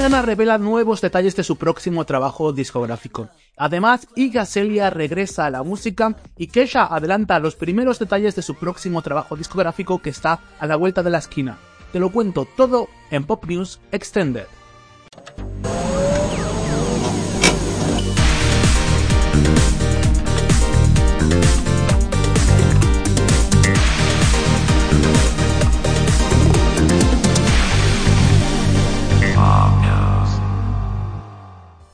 Rihanna 0.00 0.22
revela 0.22 0.56
nuevos 0.56 1.02
detalles 1.02 1.36
de 1.36 1.44
su 1.44 1.56
próximo 1.56 2.06
trabajo 2.06 2.54
discográfico. 2.54 3.28
Además, 3.58 4.08
Iga 4.16 4.46
Celia 4.46 4.88
regresa 4.88 5.44
a 5.44 5.50
la 5.50 5.62
música 5.62 6.16
y 6.38 6.46
Kesha 6.46 6.86
adelanta 6.86 7.38
los 7.38 7.54
primeros 7.54 7.98
detalles 7.98 8.34
de 8.34 8.40
su 8.40 8.54
próximo 8.54 9.02
trabajo 9.02 9.36
discográfico 9.36 10.00
que 10.00 10.08
está 10.08 10.40
a 10.58 10.66
la 10.66 10.76
vuelta 10.76 11.02
de 11.02 11.10
la 11.10 11.18
esquina. 11.18 11.58
Te 11.92 11.98
lo 11.98 12.10
cuento 12.10 12.48
todo 12.56 12.88
en 13.10 13.24
Pop 13.24 13.44
News 13.44 13.78
Extended. 13.92 14.46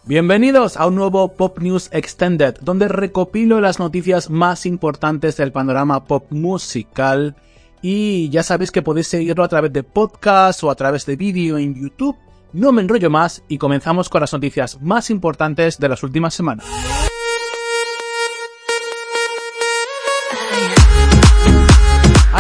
Bienvenidos 0.09 0.77
a 0.77 0.87
un 0.87 0.95
nuevo 0.95 1.35
Pop 1.35 1.59
News 1.59 1.89
Extended, 1.91 2.59
donde 2.61 2.87
recopilo 2.87 3.61
las 3.61 3.81
noticias 3.81 4.31
más 4.31 4.65
importantes 4.65 5.37
del 5.37 5.51
panorama 5.51 6.05
pop 6.05 6.31
musical. 6.31 7.35
Y 7.83 8.29
ya 8.29 8.45
sabéis 8.45 8.71
que 8.71 8.83
podéis 8.83 9.09
seguirlo 9.09 9.43
a 9.43 9.49
través 9.49 9.73
de 9.73 9.83
podcast 9.83 10.63
o 10.63 10.71
a 10.71 10.77
través 10.77 11.07
de 11.07 11.17
vídeo 11.17 11.59
en 11.59 11.75
YouTube. 11.75 12.17
No 12.53 12.71
me 12.71 12.83
enrollo 12.83 13.11
más 13.11 13.43
y 13.49 13.59
comenzamos 13.59 14.09
con 14.09 14.21
las 14.21 14.33
noticias 14.33 14.81
más 14.81 15.11
importantes 15.11 15.77
de 15.81 15.89
las 15.89 16.05
últimas 16.05 16.35
semanas. 16.35 16.67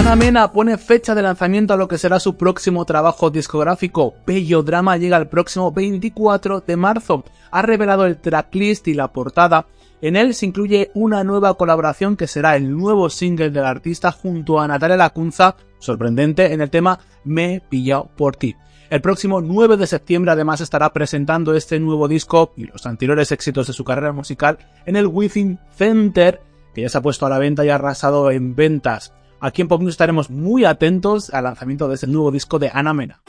Ana 0.06 0.14
Mena 0.14 0.52
pone 0.52 0.78
fecha 0.78 1.16
de 1.16 1.22
lanzamiento 1.22 1.74
a 1.74 1.76
lo 1.76 1.88
que 1.88 1.98
será 1.98 2.20
su 2.20 2.36
próximo 2.36 2.84
trabajo 2.84 3.28
discográfico. 3.28 4.14
Bello 4.24 4.62
Drama 4.62 4.96
llega 4.96 5.16
el 5.16 5.26
próximo 5.26 5.72
24 5.72 6.60
de 6.60 6.76
marzo. 6.76 7.24
Ha 7.50 7.62
revelado 7.62 8.06
el 8.06 8.18
tracklist 8.18 8.86
y 8.86 8.94
la 8.94 9.12
portada. 9.12 9.66
En 10.00 10.14
él 10.14 10.34
se 10.34 10.46
incluye 10.46 10.92
una 10.94 11.24
nueva 11.24 11.54
colaboración 11.54 12.16
que 12.16 12.28
será 12.28 12.54
el 12.54 12.70
nuevo 12.70 13.10
single 13.10 13.50
del 13.50 13.64
artista 13.64 14.12
junto 14.12 14.60
a 14.60 14.68
Natalia 14.68 14.96
Lacunza, 14.96 15.56
sorprendente, 15.80 16.52
en 16.52 16.60
el 16.60 16.70
tema 16.70 17.00
Me 17.24 17.56
he 17.56 17.60
pillado 17.60 18.08
por 18.16 18.36
ti. 18.36 18.54
El 18.90 19.00
próximo 19.00 19.40
9 19.40 19.76
de 19.76 19.88
septiembre 19.88 20.30
además 20.30 20.60
estará 20.60 20.92
presentando 20.92 21.52
este 21.52 21.80
nuevo 21.80 22.06
disco 22.06 22.52
y 22.56 22.66
los 22.66 22.86
anteriores 22.86 23.32
éxitos 23.32 23.66
de 23.66 23.72
su 23.72 23.82
carrera 23.82 24.12
musical 24.12 24.58
en 24.86 24.94
el 24.94 25.08
Within 25.08 25.58
Center, 25.74 26.42
que 26.76 26.82
ya 26.82 26.88
se 26.88 26.98
ha 26.98 27.02
puesto 27.02 27.26
a 27.26 27.28
la 27.28 27.40
venta 27.40 27.64
y 27.64 27.70
ha 27.70 27.74
arrasado 27.74 28.30
en 28.30 28.54
ventas. 28.54 29.12
Aquí 29.40 29.62
en 29.62 29.68
Pop 29.68 29.80
News 29.80 29.92
estaremos 29.92 30.30
muy 30.30 30.64
atentos 30.64 31.32
al 31.32 31.44
lanzamiento 31.44 31.88
de 31.88 31.94
este 31.94 32.06
nuevo 32.06 32.30
disco 32.30 32.58
de 32.58 32.70
Ana 32.72 32.94
Mena. 32.94 33.20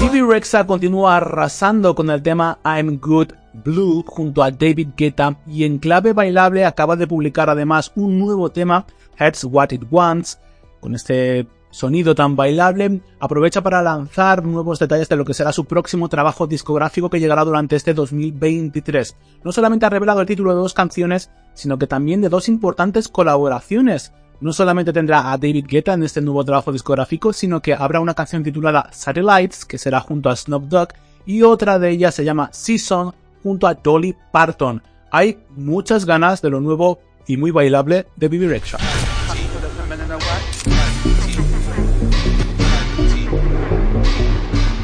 Bibi 0.00 0.20
Rexa 0.20 0.66
continúa 0.66 1.16
arrasando 1.16 1.94
con 1.94 2.10
el 2.10 2.22
tema 2.22 2.58
I'm 2.64 2.98
Good 3.00 3.28
Blue 3.64 4.04
junto 4.06 4.42
a 4.42 4.50
David 4.50 4.88
Guetta 4.96 5.38
y 5.46 5.64
en 5.64 5.78
clave 5.78 6.12
bailable 6.12 6.64
acaba 6.64 6.96
de 6.96 7.06
publicar 7.06 7.48
además 7.48 7.92
un 7.94 8.18
nuevo 8.18 8.50
tema, 8.50 8.84
Heads 9.18 9.44
What 9.44 9.70
It 9.70 9.84
Wants, 9.90 10.38
con 10.80 10.94
este 10.94 11.46
sonido 11.72 12.14
tan 12.14 12.36
bailable, 12.36 13.00
aprovecha 13.18 13.62
para 13.62 13.82
lanzar 13.82 14.44
nuevos 14.44 14.78
detalles 14.78 15.08
de 15.08 15.16
lo 15.16 15.24
que 15.24 15.34
será 15.34 15.52
su 15.52 15.64
próximo 15.64 16.08
trabajo 16.08 16.46
discográfico 16.46 17.10
que 17.10 17.18
llegará 17.18 17.44
durante 17.44 17.74
este 17.74 17.94
2023. 17.94 19.16
No 19.42 19.50
solamente 19.50 19.86
ha 19.86 19.90
revelado 19.90 20.20
el 20.20 20.26
título 20.26 20.54
de 20.54 20.60
dos 20.60 20.74
canciones, 20.74 21.30
sino 21.54 21.78
que 21.78 21.88
también 21.88 22.20
de 22.20 22.28
dos 22.28 22.48
importantes 22.48 23.08
colaboraciones. 23.08 24.12
No 24.40 24.52
solamente 24.52 24.92
tendrá 24.92 25.32
a 25.32 25.38
David 25.38 25.66
Guetta 25.66 25.94
en 25.94 26.02
este 26.02 26.20
nuevo 26.20 26.44
trabajo 26.44 26.72
discográfico, 26.72 27.32
sino 27.32 27.60
que 27.60 27.74
habrá 27.74 28.00
una 28.00 28.14
canción 28.14 28.42
titulada 28.42 28.88
Satellites, 28.92 29.64
que 29.64 29.78
será 29.78 30.00
junto 30.00 30.28
a 30.28 30.36
Snoop 30.36 30.64
Dogg, 30.64 30.88
y 31.24 31.42
otra 31.42 31.78
de 31.78 31.90
ellas 31.90 32.14
se 32.14 32.24
llama 32.24 32.50
Season, 32.52 33.14
junto 33.42 33.66
a 33.66 33.74
Dolly 33.74 34.14
Parton. 34.30 34.82
Hay 35.10 35.38
muchas 35.56 36.04
ganas 36.04 36.42
de 36.42 36.50
lo 36.50 36.60
nuevo 36.60 36.98
y 37.26 37.36
muy 37.36 37.50
bailable 37.50 38.06
de 38.16 38.28
Bibi 38.28 38.48
Rexha. 38.48 38.78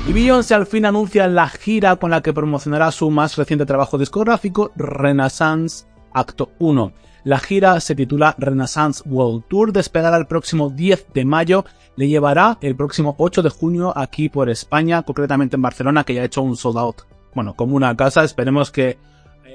Y 0.09 0.13
Beyoncé 0.15 0.55
al 0.55 0.65
fin 0.65 0.87
anuncia 0.87 1.29
la 1.29 1.51
gira 1.51 1.97
con 1.97 2.11
la 2.11 2.23
que 2.23 2.33
promocionará 2.33 2.91
su 2.93 3.11
más 3.11 3.37
reciente 3.37 3.67
trabajo 3.67 3.99
discográfico, 3.99 4.73
Renaissance 4.75 5.85
Acto 6.15 6.53
1. 6.59 6.93
La 7.25 7.39
gira 7.39 7.79
se 7.81 7.95
titula 7.95 8.35
Renaissance 8.39 9.03
World 9.07 9.45
Tour, 9.51 9.71
despegará 9.71 10.17
el 10.17 10.27
próximo 10.27 10.71
10 10.71 11.09
de 11.13 11.27
mayo, 11.27 11.67
le 11.97 12.09
llevará 12.09 12.57
el 12.63 12.75
próximo 12.75 13.17
8 13.19 13.43
de 13.43 13.51
junio 13.51 13.93
aquí 13.95 14.31
por 14.31 14.49
España, 14.49 15.03
concretamente 15.03 15.57
en 15.57 15.63
Barcelona, 15.63 16.05
que 16.05 16.15
ya 16.15 16.23
ha 16.23 16.25
hecho 16.25 16.41
un 16.41 16.57
sold 16.57 16.79
out. 16.79 17.03
Bueno, 17.35 17.55
como 17.55 17.77
una 17.77 17.95
casa, 17.95 18.25
esperemos 18.25 18.71
que 18.71 18.97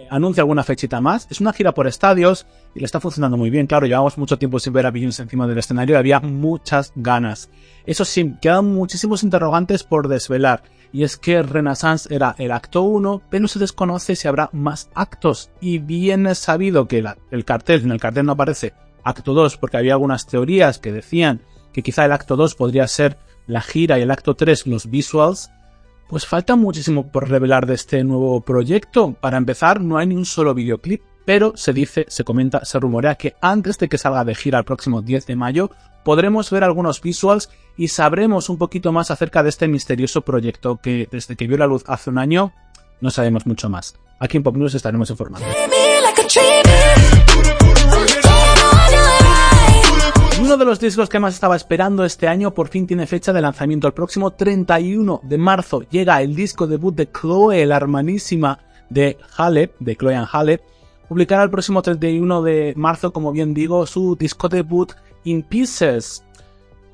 anuncia 0.10 0.42
alguna 0.42 0.64
fechita 0.64 1.02
más. 1.02 1.28
Es 1.30 1.42
una 1.42 1.54
gira 1.54 1.74
por 1.74 1.88
estadios 1.88 2.46
y 2.76 2.80
le 2.80 2.86
está 2.86 3.00
funcionando 3.00 3.38
muy 3.38 3.50
bien. 3.50 3.68
Claro, 3.68 3.86
llevamos 3.86 4.18
mucho 4.18 4.38
tiempo 4.38 4.60
sin 4.60 4.74
ver 4.74 4.86
a 4.86 4.92
Beyoncé 4.92 5.24
encima 5.24 5.48
del 5.48 5.58
escenario 5.58 5.96
y 5.96 6.00
había 6.00 6.20
muchas 6.20 6.94
ganas. 6.96 7.50
Eso 7.86 8.06
sí, 8.06 8.36
quedan 8.42 8.74
muchísimos 8.74 9.24
interrogantes 9.24 9.84
por 9.84 10.08
desvelar. 10.08 10.64
Y 10.92 11.04
es 11.04 11.18
que 11.18 11.42
Renaissance 11.42 12.14
era 12.14 12.36
el 12.38 12.52
acto 12.52 12.84
1, 12.84 13.24
pero 13.30 13.48
se 13.48 13.58
desconoce 13.58 14.16
si 14.16 14.28
habrá 14.28 14.50
más 14.54 14.90
actos. 14.94 15.50
Y 15.60 15.80
bien 15.80 16.28
es 16.28 16.38
sabido 16.38 16.88
que 16.88 17.04
el 17.32 17.46
cartel, 17.46 17.82
en 17.82 17.92
el 17.92 18.00
cartel 18.00 18.26
no 18.26 18.34
aparece 18.34 18.74
acto 19.04 19.34
2 19.34 19.58
porque 19.58 19.78
había 19.78 19.94
algunas 19.94 20.28
teorías 20.28 20.80
que 20.80 20.92
decían 20.92 21.42
que 21.74 21.82
quizá 21.82 22.06
el 22.06 22.12
acto 22.12 22.36
2 22.36 22.56
podría 22.56 22.88
ser 22.88 23.18
la 23.48 23.62
gira 23.62 24.00
y 24.00 24.04
el 24.04 24.12
acto 24.12 24.36
3 24.36 24.68
los 24.68 24.90
visuals 24.90 25.50
pues 26.08 26.26
falta 26.26 26.56
muchísimo 26.56 27.12
por 27.12 27.30
revelar 27.30 27.66
de 27.66 27.76
este 27.76 28.04
nuevo 28.04 28.42
proyecto. 28.42 29.14
Para 29.14 29.38
empezar, 29.38 29.82
no 29.82 29.98
hay 29.98 30.08
ni 30.08 30.16
un 30.16 30.26
solo 30.26 30.54
videoclip, 30.54 31.02
pero 31.26 31.54
se 31.56 31.74
dice, 31.74 32.06
se 32.08 32.24
comenta, 32.24 32.66
se 32.66 32.80
rumorea 32.80 33.16
que 33.16 33.36
antes 33.42 33.78
de 33.78 33.90
que 33.90 33.98
salga 33.98 34.24
de 34.24 34.36
gira 34.36 34.60
el 34.60 34.66
próximo 34.66 35.02
10 35.02 35.26
de 35.26 35.36
mayo, 35.36 35.72
podremos 36.04 36.50
ver 36.52 36.64
algunos 36.64 37.02
visuals 37.02 37.50
y 37.78 37.88
sabremos 37.88 38.50
un 38.50 38.58
poquito 38.58 38.92
más 38.92 39.12
acerca 39.12 39.42
de 39.44 39.50
este 39.50 39.68
misterioso 39.68 40.22
proyecto 40.22 40.78
que 40.78 41.08
desde 41.12 41.36
que 41.36 41.48
vio 41.48 41.58
la 41.58 41.68
luz 41.68 41.84
hace 41.88 42.10
un 42.10 42.18
año 42.18 42.54
no 43.02 43.10
sabemos 43.10 43.46
mucho 43.46 43.70
más. 43.70 43.96
Aquí 44.20 44.38
en 44.38 44.44
Pop 44.44 44.56
News 44.56 44.76
estaremos 44.76 45.10
informando. 45.10 45.46
Uno 50.44 50.58
de 50.58 50.66
los 50.66 50.78
discos 50.78 51.08
que 51.08 51.22
más 51.22 51.36
estaba 51.36 51.56
esperando 51.56 52.04
este 52.04 52.28
año 52.28 52.54
por 52.54 52.68
fin 52.68 52.86
tiene 52.86 53.08
fecha 53.08 53.32
de 53.32 53.40
lanzamiento. 53.40 53.88
El 53.88 53.94
próximo 53.94 54.32
31 54.32 55.22
de 55.24 55.38
marzo 55.38 55.84
llega 55.90 56.22
el 56.22 56.36
disco 56.36 56.68
debut 56.68 56.94
de 56.94 57.10
Chloe, 57.10 57.66
la 57.66 57.78
hermanísima 57.78 58.60
de 58.90 59.18
Halep, 59.38 59.80
de 59.80 59.96
Chloe 59.96 60.16
and 60.16 60.28
Halep. 60.30 60.62
Publicará 61.08 61.44
el 61.44 61.50
próximo 61.50 61.82
31 61.82 62.42
de 62.42 62.74
marzo, 62.76 63.14
como 63.14 63.32
bien 63.32 63.54
digo, 63.54 63.86
su 63.86 64.18
disco 64.18 64.50
debut 64.50 64.92
In 65.24 65.44
Pieces. 65.44 66.26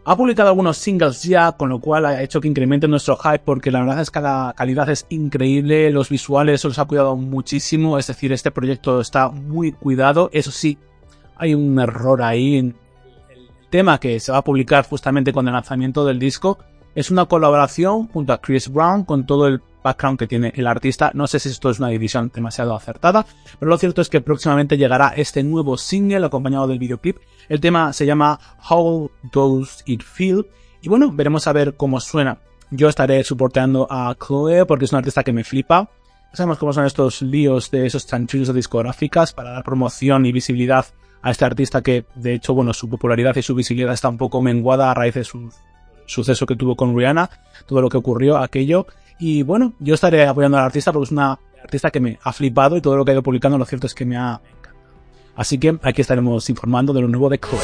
Ha 0.06 0.16
publicado 0.16 0.50
algunos 0.50 0.78
singles 0.78 1.24
ya, 1.24 1.52
con 1.54 1.70
lo 1.70 1.80
cual 1.80 2.06
ha 2.06 2.22
hecho 2.22 2.40
que 2.40 2.48
incremente 2.48 2.88
nuestro 2.88 3.18
hype 3.18 3.40
porque 3.40 3.72
la 3.72 3.80
verdad 3.80 4.02
es 4.02 4.12
que 4.12 4.22
la 4.22 4.54
calidad 4.56 4.88
es 4.92 5.08
increíble, 5.10 5.90
los 5.90 6.10
visuales 6.10 6.64
los 6.66 6.78
ha 6.78 6.86
cuidado 6.86 7.16
muchísimo, 7.16 7.98
es 7.98 8.06
decir, 8.06 8.32
este 8.32 8.52
proyecto 8.52 9.02
está 9.02 9.30
muy 9.30 9.72
cuidado. 9.72 10.30
Eso 10.34 10.52
sí, 10.52 10.78
hay 11.36 11.56
un 11.56 11.80
error 11.80 12.22
ahí 12.22 12.76
tema 13.70 14.00
que 14.00 14.20
se 14.20 14.32
va 14.32 14.40
a 14.40 14.44
publicar 14.44 14.86
justamente 14.86 15.34
con 15.34 15.48
el 15.48 15.54
lanzamiento 15.54 16.06
del 16.06 16.20
disco 16.20 16.60
es 16.96 17.12
una 17.12 17.26
colaboración 17.26 18.08
junto 18.08 18.34
a 18.34 18.42
Chris 18.42 18.72
Brown 18.72 19.06
con 19.06 19.26
todo 19.26 19.48
el 19.48 19.62
background 19.84 20.20
que 20.20 20.28
tiene 20.28 20.52
el 20.56 20.68
artista. 20.68 21.12
No 21.14 21.28
sé 21.28 21.40
si 21.40 21.50
esto 21.50 21.70
es 21.70 21.80
una 21.80 21.90
división 21.90 22.32
demasiado 22.34 22.76
acertada, 22.76 23.26
pero 23.60 23.70
lo 23.70 23.78
cierto 23.78 24.02
es 24.02 24.10
que 24.10 24.22
próximamente 24.22 24.78
llegará 24.78 25.14
este 25.16 25.44
nuevo 25.44 25.78
single 25.78 26.26
acompañado 26.26 26.68
del 26.68 26.80
videoclip. 26.80 27.18
El 27.48 27.60
tema 27.60 27.94
se 27.94 28.06
llama 28.06 28.40
How 28.70 29.12
Does 29.32 29.84
It 29.86 30.04
Feel? 30.04 30.48
Y 30.82 30.90
bueno, 30.90 31.12
veremos 31.12 31.48
a 31.48 31.54
ver 31.54 31.76
cómo 31.76 32.00
suena. 32.00 32.40
Yo 32.72 32.90
estaré 32.90 33.24
soporteando 33.24 33.88
a 33.90 34.16
Chloe 34.16 34.66
porque 34.66 34.86
es 34.86 34.92
una 34.92 35.00
artista 35.00 35.24
que 35.24 35.34
me 35.34 35.44
flipa. 35.44 35.90
Sabemos 36.34 36.60
cómo 36.60 36.74
son 36.74 36.86
estos 36.86 37.22
líos 37.22 37.72
de 37.72 37.88
esos 37.88 38.06
chanchullos 38.06 38.50
de 38.50 38.54
discográficas 38.54 39.34
para 39.34 39.52
dar 39.52 39.64
promoción 39.64 40.26
y 40.26 40.32
visibilidad 40.32 40.86
a 41.22 41.32
este 41.32 41.46
artista 41.46 41.82
que, 41.82 42.06
de 42.16 42.34
hecho, 42.34 42.54
bueno, 42.54 42.74
su 42.74 42.90
popularidad 42.90 43.36
y 43.36 43.42
su 43.42 43.56
visibilidad 43.56 43.94
está 43.94 44.10
un 44.10 44.18
poco 44.18 44.42
menguada 44.42 44.90
a 44.90 44.94
raíz 44.94 45.16
de 45.16 45.24
su 45.24 45.52
suceso 46.06 46.46
que 46.46 46.56
tuvo 46.56 46.76
con 46.76 46.98
Rihanna, 46.98 47.30
todo 47.66 47.82
lo 47.82 47.90
que 47.90 47.98
ocurrió, 47.98 48.38
aquello. 48.38 48.88
Y 49.20 49.44
bueno, 49.44 49.74
yo 49.80 49.96
estaré 49.96 50.26
apoyando 50.26 50.58
al 50.58 50.66
artista 50.66 50.92
porque 50.92 51.06
es 51.06 51.12
una 51.12 51.38
artista 51.62 51.92
que 51.92 52.00
me 52.00 52.20
ha 52.24 52.32
flipado 52.32 52.78
y 52.78 52.82
todo 52.82 52.96
lo 52.96 53.06
que 53.06 53.12
ha 53.12 53.14
ido 53.14 53.24
publicando, 53.24 53.58
lo 53.58 53.66
cierto 53.66 53.88
es 53.88 53.94
que 53.94 54.06
me 54.06 54.18
ha 54.18 54.42
encantado. 54.58 54.86
Así 55.36 55.58
que 55.58 55.78
aquí 55.84 56.02
estaremos 56.02 56.50
informando 56.50 56.94
de 56.94 57.02
lo 57.02 57.08
nuevo 57.08 57.30
de 57.30 57.40
Chloe. 57.40 57.60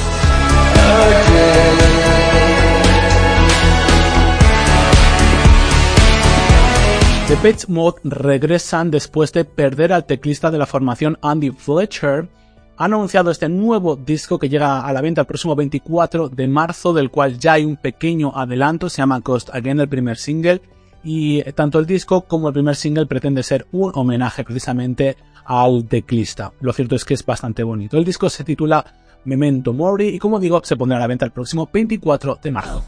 The 7.28 7.38
Page 7.38 7.66
Mode 7.70 8.02
regresan 8.04 8.92
después 8.92 9.34
de 9.34 9.46
perder 9.46 9.92
al 9.92 10.06
teclista 10.06 10.52
de 10.52 10.60
la 10.60 10.68
formación 10.68 11.18
Andy 11.24 11.50
Fletcher. 11.50 12.28
Han 12.78 12.94
anunciado 12.94 13.32
este 13.32 13.48
nuevo 13.48 13.96
disco 13.96 14.38
que 14.38 14.50
llega 14.50 14.82
a 14.82 14.92
la 14.92 15.00
venta 15.00 15.22
el 15.22 15.28
próximo 15.28 15.56
24 15.56 16.28
de 16.28 16.48
marzo, 16.48 16.94
del 16.94 17.10
cual 17.10 17.40
ya 17.40 17.54
hay 17.54 17.64
un 17.64 17.78
pequeño 17.78 18.34
adelanto, 18.36 18.90
se 18.90 18.98
llama 18.98 19.20
Ghost 19.20 19.50
Again, 19.54 19.80
el 19.80 19.88
primer 19.88 20.18
single, 20.18 20.62
y 21.02 21.42
tanto 21.54 21.80
el 21.80 21.86
disco 21.86 22.22
como 22.22 22.50
el 22.50 22.54
primer 22.54 22.76
single 22.76 23.06
pretende 23.06 23.44
ser 23.44 23.66
un 23.72 23.92
homenaje 23.96 24.44
precisamente 24.44 25.16
al 25.46 25.86
teclista. 25.86 26.52
Lo 26.60 26.74
cierto 26.74 26.96
es 26.96 27.06
que 27.06 27.14
es 27.14 27.26
bastante 27.26 27.64
bonito. 27.64 27.98
El 27.98 28.04
disco 28.04 28.30
se 28.30 28.44
titula 28.44 28.84
Memento 29.24 29.72
Mori 29.72 30.10
y 30.10 30.20
como 30.20 30.40
digo 30.40 30.60
se 30.64 30.76
pondrá 30.76 30.98
a 30.98 31.02
la 31.02 31.08
venta 31.08 31.26
el 31.26 31.32
próximo 31.32 31.70
24 31.72 32.40
de 32.44 32.52
marzo. 32.52 32.84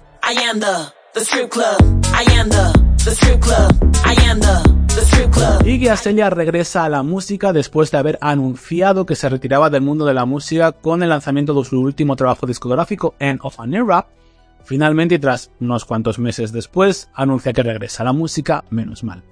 Iggy 5.66 5.88
Azalea 5.88 6.30
regresa 6.30 6.84
a 6.84 6.90
la 6.90 7.04
música 7.04 7.54
después 7.54 7.90
de 7.90 7.98
haber 7.98 8.18
anunciado 8.20 9.06
que 9.06 9.16
se 9.16 9.30
retiraba 9.30 9.70
del 9.70 9.82
mundo 9.82 10.06
de 10.06 10.14
la 10.14 10.26
música 10.26 10.74
con 10.74 11.04
el 11.04 11.10
lanzamiento 11.10 11.54
de 11.54 11.64
su 11.64 11.80
último 11.80 12.18
trabajo 12.18 12.46
discográfico, 12.46 13.16
End 13.20 13.40
of 13.44 13.60
an 13.62 13.74
Era. 13.74 14.08
Finalmente, 14.66 15.16
y 15.16 15.20
tras 15.20 15.52
unos 15.62 15.86
cuantos 15.86 16.20
meses 16.20 16.52
después, 16.52 17.10
anuncia 17.14 17.54
que 17.54 17.64
regresa 17.64 18.04
a 18.04 18.08
la 18.08 18.14
música, 18.14 18.66
menos 18.70 19.06
mal. 19.06 19.24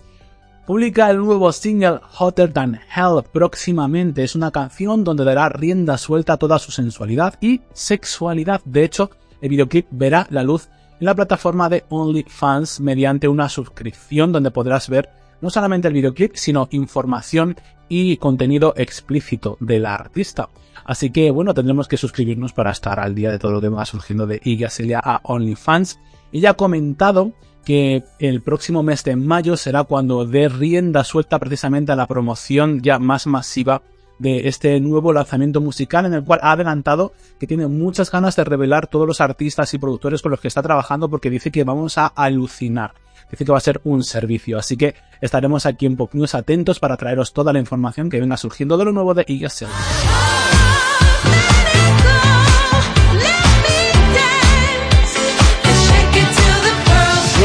Publica 0.65 1.09
el 1.09 1.17
nuevo 1.17 1.51
single 1.51 1.99
Hotter 2.17 2.53
Than 2.53 2.79
Hell 2.95 3.23
próximamente. 3.31 4.23
Es 4.23 4.35
una 4.35 4.51
canción 4.51 5.03
donde 5.03 5.25
dará 5.25 5.49
rienda 5.49 5.97
suelta 5.97 6.33
a 6.33 6.37
toda 6.37 6.59
su 6.59 6.71
sensualidad 6.71 7.35
y 7.41 7.61
sexualidad. 7.73 8.61
De 8.63 8.85
hecho, 8.85 9.11
el 9.41 9.49
videoclip 9.49 9.87
verá 9.91 10.27
la 10.29 10.43
luz 10.43 10.69
en 10.99 11.05
la 11.05 11.15
plataforma 11.15 11.69
de 11.69 11.83
OnlyFans 11.89 12.79
mediante 12.79 13.27
una 13.27 13.49
suscripción 13.49 14.31
donde 14.31 14.51
podrás 14.51 14.89
ver 14.89 15.09
no 15.41 15.49
solamente 15.49 15.87
el 15.87 15.93
videoclip, 15.93 16.35
sino 16.35 16.67
información 16.71 17.55
y 17.89 18.17
contenido 18.17 18.73
explícito 18.77 19.57
del 19.59 19.85
artista. 19.85 20.49
Así 20.85 21.11
que 21.11 21.31
bueno, 21.31 21.53
tendremos 21.53 21.87
que 21.87 21.97
suscribirnos 21.97 22.53
para 22.53 22.71
estar 22.71 22.99
al 22.99 23.13
día 23.13 23.31
de 23.31 23.39
todo 23.39 23.51
lo 23.51 23.61
que 23.61 23.69
va 23.69 23.85
surgiendo 23.85 24.25
de 24.25 24.41
Iggy 24.43 24.93
a 24.95 25.21
OnlyFans. 25.23 25.99
Y 26.31 26.41
ya 26.41 26.51
ha 26.51 26.53
comentado 26.55 27.33
que 27.63 28.03
el 28.19 28.41
próximo 28.41 28.83
mes 28.83 29.03
de 29.03 29.15
mayo 29.15 29.57
será 29.57 29.83
cuando 29.83 30.25
dé 30.25 30.49
rienda 30.49 31.03
suelta 31.03 31.39
precisamente 31.39 31.91
a 31.91 31.95
la 31.95 32.07
promoción 32.07 32.81
ya 32.81 32.99
más 32.99 33.25
masiva 33.27 33.81
de 34.19 34.47
este 34.47 34.79
nuevo 34.79 35.13
lanzamiento 35.13 35.61
musical 35.61 36.05
en 36.05 36.13
el 36.13 36.23
cual 36.23 36.39
ha 36.41 36.51
adelantado 36.51 37.13
que 37.39 37.47
tiene 37.47 37.67
muchas 37.67 38.11
ganas 38.11 38.35
de 38.35 38.43
revelar 38.43 38.87
todos 38.87 39.07
los 39.07 39.21
artistas 39.21 39.73
y 39.73 39.77
productores 39.77 40.21
con 40.21 40.31
los 40.31 40.39
que 40.39 40.47
está 40.47 40.61
trabajando 40.61 41.09
porque 41.09 41.29
dice 41.29 41.51
que 41.51 41.63
vamos 41.63 41.97
a 41.97 42.07
alucinar. 42.07 42.93
Dice 43.31 43.45
que 43.45 43.51
va 43.51 43.57
a 43.57 43.61
ser 43.61 43.81
un 43.83 44.03
servicio, 44.03 44.57
así 44.57 44.77
que 44.77 44.95
estaremos 45.19 45.65
aquí 45.65 45.85
en 45.85 45.95
Pop 45.95 46.13
News 46.13 46.35
atentos 46.35 46.79
para 46.79 46.95
traeros 46.97 47.33
toda 47.33 47.53
la 47.53 47.59
información 47.59 48.09
que 48.09 48.19
venga 48.19 48.37
surgiendo 48.37 48.77
de 48.77 48.85
lo 48.85 48.91
nuevo 48.91 49.13
de 49.13 49.25
Iggy 49.27 49.45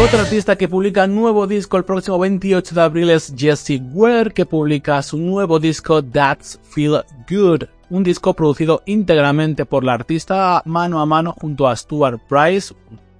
otro 0.02 0.20
artista 0.20 0.56
que 0.56 0.66
publica 0.66 1.06
nuevo 1.06 1.46
disco 1.46 1.76
el 1.76 1.84
próximo 1.84 2.18
28 2.18 2.74
de 2.74 2.80
abril 2.80 3.10
es 3.10 3.34
Jesse 3.36 3.82
Ware, 3.92 4.30
que 4.30 4.46
publica 4.46 5.02
su 5.02 5.18
nuevo 5.18 5.60
disco 5.60 6.02
That's 6.02 6.58
Feel 6.62 7.02
Good, 7.28 7.64
un 7.90 8.02
disco 8.02 8.32
producido 8.32 8.82
íntegramente 8.86 9.66
por 9.66 9.84
la 9.84 9.92
artista 9.92 10.62
mano 10.64 11.00
a 11.00 11.06
mano 11.06 11.34
junto 11.38 11.68
a 11.68 11.76
Stuart 11.76 12.18
Price, 12.28 12.74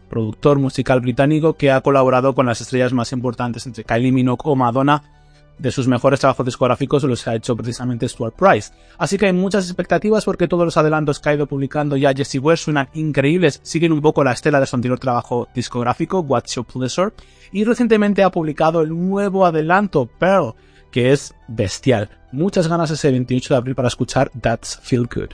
productor 0.09 0.59
musical 0.59 1.01
británico 1.01 1.53
que 1.53 1.71
ha 1.71 1.83
colaborado 1.83 2.35
con 2.35 2.47
las 2.47 2.63
estrellas 2.63 2.95
más 2.95 3.13
importantes 3.13 3.67
entre 3.67 3.85
Kylie 3.85 4.13
Minogue 4.13 4.43
o 4.45 4.57
Madonna 4.57 5.20
de 5.61 5.71
sus 5.71 5.87
mejores 5.87 6.21
trabajos 6.21 6.47
discográficos 6.47 7.05
los 7.05 7.27
ha 7.29 7.35
hecho 7.35 7.55
precisamente 7.55 8.09
Stuart 8.09 8.35
Price. 8.35 8.73
Así 8.99 9.19
que 9.19 9.27
hay 9.27 9.33
muchas 9.33 9.67
expectativas 9.67 10.25
porque 10.25 10.49
todos 10.49 10.65
los 10.65 10.77
adelantos 10.77 11.21
que 11.21 11.29
ha 11.29 11.35
ido 11.35 11.47
publicando 11.47 11.97
ya 11.97 12.15
Jesse 12.15 12.39
Ware 12.41 12.57
suenan 12.57 12.89
increíbles, 12.95 13.61
siguen 13.63 13.93
un 13.93 14.01
poco 14.01 14.25
la 14.25 14.33
estela 14.33 14.59
de 14.59 14.67
su 14.67 14.77
anterior 14.77 14.99
trabajo 14.99 15.49
discográfico, 15.55 16.21
What's 16.21 16.55
Your 16.55 16.65
Pleasure, 16.65 17.13
y 17.53 17.65
recientemente 17.65 18.23
ha 18.23 18.31
publicado 18.31 18.81
el 18.81 18.89
nuevo 18.91 19.45
adelanto, 19.45 20.07
Pearl, 20.07 20.55
que 20.91 21.13
es 21.13 21.35
bestial. 21.49 22.09
Muchas 22.33 22.69
ganas 22.69 22.91
ese 22.91 23.11
28 23.11 23.55
de 23.55 23.59
abril 23.59 23.75
para 23.75 23.89
escuchar 23.89 24.31
That's 24.41 24.79
Feel 24.83 25.07
Good. 25.07 25.31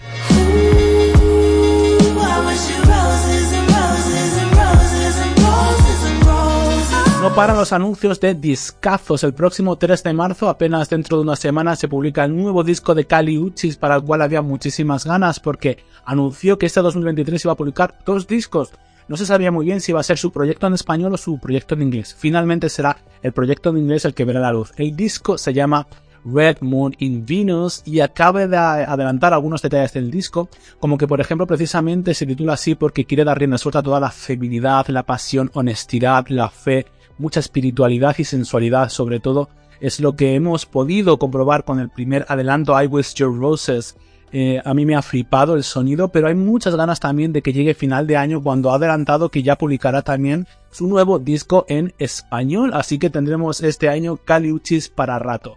No 7.27 7.35
paran 7.35 7.57
los 7.57 7.73
anuncios 7.73 8.21
de 8.21 8.35
discazos. 8.37 9.25
El 9.25 9.35
próximo 9.35 9.75
3 9.75 10.01
de 10.05 10.13
marzo, 10.13 10.49
apenas 10.49 10.89
dentro 10.89 11.17
de 11.17 11.25
una 11.25 11.35
semana, 11.35 11.75
se 11.75 11.89
publica 11.89 12.25
el 12.25 12.37
nuevo 12.37 12.63
disco 12.63 12.95
de 12.95 13.05
Kali 13.05 13.37
Uchis 13.37 13.77
para 13.77 13.97
el 13.97 14.05
cual 14.05 14.23
había 14.23 14.43
muchísimas 14.43 15.05
ganas 15.05 15.41
porque 15.41 15.79
anunció 16.05 16.57
que 16.57 16.67
este 16.67 16.81
2023 16.81 17.45
iba 17.45 17.53
a 17.53 17.57
publicar 17.57 17.99
dos 18.07 18.29
discos. 18.29 18.71
No 19.09 19.17
se 19.17 19.27
sabía 19.27 19.51
muy 19.51 19.67
bien 19.67 19.81
si 19.81 19.91
iba 19.91 19.99
a 19.99 20.05
ser 20.05 20.19
su 20.19 20.31
proyecto 20.31 20.69
en 20.69 20.75
español 20.75 21.15
o 21.15 21.17
su 21.17 21.41
proyecto 21.41 21.75
en 21.75 21.83
inglés. 21.83 22.15
Finalmente 22.17 22.69
será 22.69 22.97
el 23.25 23.33
proyecto 23.33 23.71
en 23.71 23.79
inglés 23.79 24.05
el 24.05 24.15
que 24.15 24.25
verá 24.25 24.39
la 24.39 24.53
luz. 24.53 24.73
El 24.77 24.95
disco 24.95 25.37
se 25.37 25.53
llama 25.53 25.89
Red 26.25 26.59
Moon 26.61 26.95
in 27.01 27.27
Venus 27.27 27.83
y 27.85 27.99
acabe 27.99 28.47
de 28.47 28.57
adelantar 28.57 29.35
algunos 29.35 29.63
detalles 29.63 29.93
del 29.95 30.13
disco, 30.13 30.49
como 30.79 30.97
que 30.97 31.09
por 31.09 31.21
ejemplo 31.21 31.49
precisamente 31.49 32.15
se 32.15 32.25
titula 32.25 32.53
así 32.53 32.77
porque 32.77 33.05
quiere 33.05 33.25
dar 33.25 33.37
rienda 33.37 33.59
suelta 33.59 33.81
a 33.81 33.83
toda 33.83 33.99
la 33.99 34.13
feminidad, 34.13 34.87
la 34.89 35.03
pasión, 35.03 35.51
honestidad, 35.55 36.25
la 36.29 36.51
fe, 36.51 36.87
mucha 37.19 37.41
espiritualidad 37.41 38.17
y 38.19 38.25
sensualidad 38.25 38.89
sobre 38.89 39.21
todo, 39.21 39.49
es 39.81 40.01
lo 40.01 40.17
que 40.17 40.35
hemos 40.35 40.67
podido 40.67 41.19
comprobar 41.19 41.65
con 41.65 41.81
el 41.81 41.91
primer 41.91 42.25
adelanto 42.29 42.81
I 42.81 42.87
Wish 42.87 43.15
Your 43.15 43.39
Roses. 43.39 43.97
Eh, 44.33 44.61
a 44.65 44.75
mí 44.75 44.85
me 44.85 44.97
ha 44.97 45.03
flipado 45.03 45.55
el 45.55 45.63
sonido, 45.63 46.09
pero 46.09 46.29
hay 46.29 46.35
muchas 46.35 46.75
ganas 46.75 47.01
también 47.01 47.33
de 47.33 47.43
que 47.43 47.53
llegue 47.53 47.75
final 47.75 48.07
de 48.07 48.17
año 48.17 48.43
cuando 48.43 48.71
ha 48.71 48.77
adelantado 48.77 49.31
que 49.31 49.43
ya 49.43 49.57
publicará 49.57 50.03
también 50.03 50.47
su 50.71 50.87
nuevo 50.87 51.19
disco 51.19 51.65
en 51.69 51.95
español, 51.99 52.73
así 52.75 52.99
que 52.99 53.11
tendremos 53.11 53.63
este 53.63 53.89
año 53.89 54.17
Caliuchis 54.17 54.89
para 54.89 55.19
rato. 55.19 55.57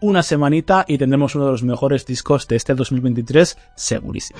Una 0.00 0.22
semanita 0.22 0.84
y 0.86 0.96
tendremos 0.96 1.34
uno 1.34 1.46
de 1.46 1.52
los 1.52 1.64
mejores 1.64 2.06
discos 2.06 2.46
de 2.46 2.56
este 2.56 2.74
2023, 2.74 3.58
segurísimo. 3.74 4.38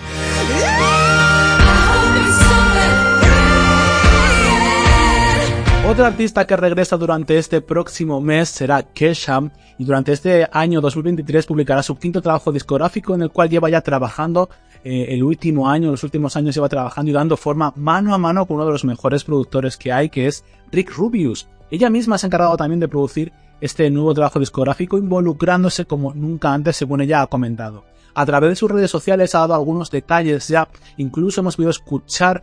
Otro 5.99 6.07
artista 6.07 6.47
que 6.47 6.57
regresa 6.57 6.97
durante 6.97 7.39
este 7.39 7.61
próximo 7.61 8.21
mes 8.21 8.51
será 8.51 8.85
Kesha 8.85 9.41
y 9.79 9.85
durante 9.85 10.13
este 10.13 10.49
año 10.53 10.81
2023 10.81 11.45
publicará 11.45 11.83
su 11.83 11.99
quinto 11.99 12.23
trabajo 12.23 12.53
discográfico 12.53 13.17
en 13.17 13.23
el 13.23 13.33
cual 13.33 13.51
lleva 13.51 13.69
ya 13.69 13.81
trabajando 13.81 14.49
eh, 14.85 15.07
el 15.09 15.25
último 15.25 15.69
año, 15.69 15.91
los 15.91 16.05
últimos 16.05 16.37
años 16.37 16.55
lleva 16.55 16.69
trabajando 16.69 17.11
y 17.11 17.15
dando 17.15 17.37
forma 17.37 17.73
mano 17.75 18.15
a 18.15 18.19
mano 18.19 18.47
con 18.47 18.59
uno 18.59 18.67
de 18.67 18.71
los 18.71 18.85
mejores 18.85 19.25
productores 19.25 19.77
que 19.77 19.91
hay 19.91 20.09
que 20.09 20.29
es 20.29 20.45
Rick 20.71 20.93
Rubius. 20.93 21.49
Ella 21.69 21.91
misma 21.91 22.17
se 22.17 22.27
ha 22.27 22.29
encargado 22.29 22.57
también 22.57 22.79
de 22.79 22.87
producir 22.87 23.33
este 23.61 23.91
nuevo 23.91 24.15
trabajo 24.15 24.39
discográfico 24.39 24.99
involucrándose 24.99 25.85
como 25.85 26.15
nunca 26.15 26.55
antes 26.55 26.77
según 26.77 27.01
ella 27.01 27.23
ha 27.23 27.27
comentado. 27.27 27.83
A 28.15 28.25
través 28.25 28.51
de 28.51 28.57
sus 28.57 28.71
redes 28.71 28.91
sociales 28.93 29.35
ha 29.35 29.41
dado 29.41 29.55
algunos 29.55 29.91
detalles 29.91 30.47
ya, 30.47 30.69
incluso 30.97 31.41
hemos 31.41 31.57
podido 31.57 31.71
escuchar 31.71 32.43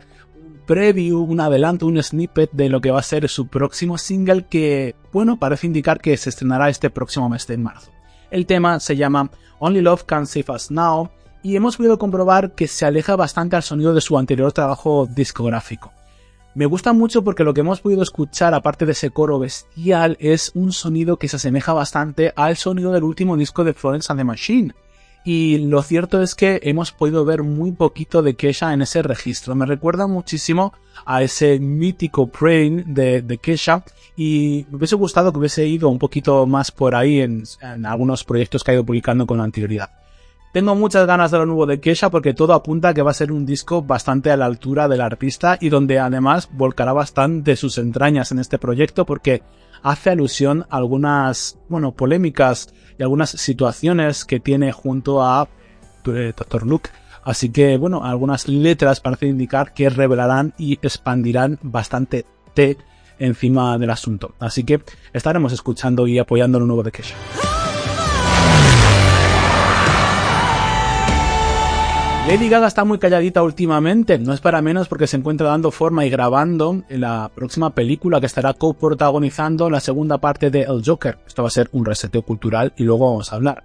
preview, 0.66 1.22
un 1.22 1.40
adelanto, 1.40 1.86
un 1.86 2.02
snippet 2.02 2.50
de 2.52 2.68
lo 2.68 2.80
que 2.80 2.90
va 2.90 3.00
a 3.00 3.04
ser 3.04 3.28
su 3.28 3.46
próximo 3.48 3.96
single 3.98 4.44
que, 4.44 4.94
bueno, 5.12 5.38
parece 5.38 5.66
indicar 5.66 6.00
que 6.00 6.16
se 6.16 6.28
estrenará 6.28 6.68
este 6.68 6.90
próximo 6.90 7.28
mes 7.28 7.46
de 7.46 7.56
marzo. 7.56 7.90
El 8.30 8.46
tema 8.46 8.80
se 8.80 8.96
llama 8.96 9.30
Only 9.60 9.80
Love 9.80 10.04
Can 10.04 10.26
Save 10.26 10.46
Us 10.54 10.70
Now 10.70 11.10
y 11.42 11.56
hemos 11.56 11.76
podido 11.76 11.98
comprobar 11.98 12.54
que 12.54 12.66
se 12.66 12.84
aleja 12.84 13.16
bastante 13.16 13.56
al 13.56 13.62
sonido 13.62 13.94
de 13.94 14.00
su 14.00 14.18
anterior 14.18 14.52
trabajo 14.52 15.06
discográfico. 15.06 15.92
Me 16.56 16.66
gusta 16.66 16.92
mucho 16.94 17.22
porque 17.22 17.44
lo 17.44 17.52
que 17.52 17.60
hemos 17.60 17.80
podido 17.80 18.02
escuchar, 18.02 18.54
aparte 18.54 18.86
de 18.86 18.92
ese 18.92 19.10
coro 19.10 19.38
bestial, 19.38 20.16
es 20.20 20.52
un 20.54 20.72
sonido 20.72 21.18
que 21.18 21.28
se 21.28 21.36
asemeja 21.36 21.74
bastante 21.74 22.32
al 22.34 22.56
sonido 22.56 22.92
del 22.92 23.04
último 23.04 23.36
disco 23.36 23.62
de 23.62 23.74
Florence 23.74 24.10
and 24.10 24.20
the 24.20 24.24
Machine. 24.24 24.74
Y 25.26 25.58
lo 25.58 25.82
cierto 25.82 26.22
es 26.22 26.36
que 26.36 26.60
hemos 26.62 26.92
podido 26.92 27.24
ver 27.24 27.42
muy 27.42 27.72
poquito 27.72 28.22
de 28.22 28.36
Kesha 28.36 28.72
en 28.72 28.82
ese 28.82 29.02
registro. 29.02 29.56
Me 29.56 29.66
recuerda 29.66 30.06
muchísimo 30.06 30.72
a 31.04 31.20
ese 31.20 31.58
mítico 31.58 32.28
Praying 32.28 32.94
de, 32.94 33.22
de 33.22 33.38
Kesha 33.38 33.82
y 34.16 34.66
me 34.70 34.76
hubiese 34.76 34.94
gustado 34.94 35.32
que 35.32 35.40
hubiese 35.40 35.66
ido 35.66 35.88
un 35.88 35.98
poquito 35.98 36.46
más 36.46 36.70
por 36.70 36.94
ahí 36.94 37.22
en, 37.22 37.42
algunos 37.84 38.22
proyectos 38.22 38.62
que 38.62 38.70
ha 38.70 38.74
ido 38.74 38.86
publicando 38.86 39.26
con 39.26 39.40
anterioridad. 39.40 39.90
Tengo 40.52 40.76
muchas 40.76 41.08
ganas 41.08 41.32
de 41.32 41.38
lo 41.38 41.46
nuevo 41.46 41.66
de 41.66 41.80
Kesha 41.80 42.08
porque 42.08 42.32
todo 42.32 42.52
apunta 42.52 42.90
a 42.90 42.94
que 42.94 43.02
va 43.02 43.10
a 43.10 43.14
ser 43.14 43.32
un 43.32 43.44
disco 43.44 43.82
bastante 43.82 44.30
a 44.30 44.36
la 44.36 44.46
altura 44.46 44.86
del 44.86 45.00
artista 45.00 45.58
y 45.60 45.70
donde 45.70 45.98
además 45.98 46.48
volcará 46.52 46.92
bastante 46.92 47.56
sus 47.56 47.78
entrañas 47.78 48.30
en 48.30 48.38
este 48.38 48.60
proyecto 48.60 49.04
porque 49.04 49.42
hace 49.82 50.10
alusión 50.10 50.66
a 50.70 50.76
algunas, 50.76 51.58
bueno, 51.68 51.92
polémicas 51.92 52.72
y 52.98 53.02
algunas 53.02 53.30
situaciones 53.30 54.24
que 54.24 54.40
tiene 54.40 54.72
junto 54.72 55.22
a 55.22 55.48
eh, 56.06 56.32
Dr. 56.36 56.66
Luke. 56.66 56.90
Así 57.24 57.50
que, 57.50 57.76
bueno, 57.76 58.04
algunas 58.04 58.46
letras 58.46 59.00
parecen 59.00 59.30
indicar 59.30 59.74
que 59.74 59.90
revelarán 59.90 60.54
y 60.58 60.74
expandirán 60.74 61.58
bastante 61.62 62.24
té 62.54 62.78
encima 63.18 63.78
del 63.78 63.90
asunto. 63.90 64.34
Así 64.38 64.62
que 64.64 64.80
estaremos 65.12 65.52
escuchando 65.52 66.06
y 66.06 66.18
apoyando 66.18 66.60
lo 66.60 66.66
nuevo 66.66 66.82
de 66.82 66.92
Kesha. 66.92 67.16
Lady 72.26 72.48
Gaga 72.48 72.66
está 72.66 72.84
muy 72.84 72.98
calladita 72.98 73.40
últimamente, 73.44 74.18
no 74.18 74.32
es 74.32 74.40
para 74.40 74.60
menos 74.60 74.88
porque 74.88 75.06
se 75.06 75.16
encuentra 75.16 75.46
dando 75.46 75.70
forma 75.70 76.04
y 76.04 76.10
grabando 76.10 76.82
en 76.88 77.02
la 77.02 77.30
próxima 77.32 77.72
película 77.72 78.18
que 78.18 78.26
estará 78.26 78.52
co-protagonizando 78.52 79.70
la 79.70 79.78
segunda 79.78 80.18
parte 80.18 80.50
de 80.50 80.62
El 80.62 80.82
Joker. 80.84 81.18
Esto 81.24 81.42
va 81.42 81.48
a 81.48 81.52
ser 81.52 81.68
un 81.70 81.84
reseteo 81.84 82.22
cultural 82.22 82.72
y 82.76 82.82
luego 82.82 83.08
vamos 83.08 83.32
a 83.32 83.36
hablar. 83.36 83.62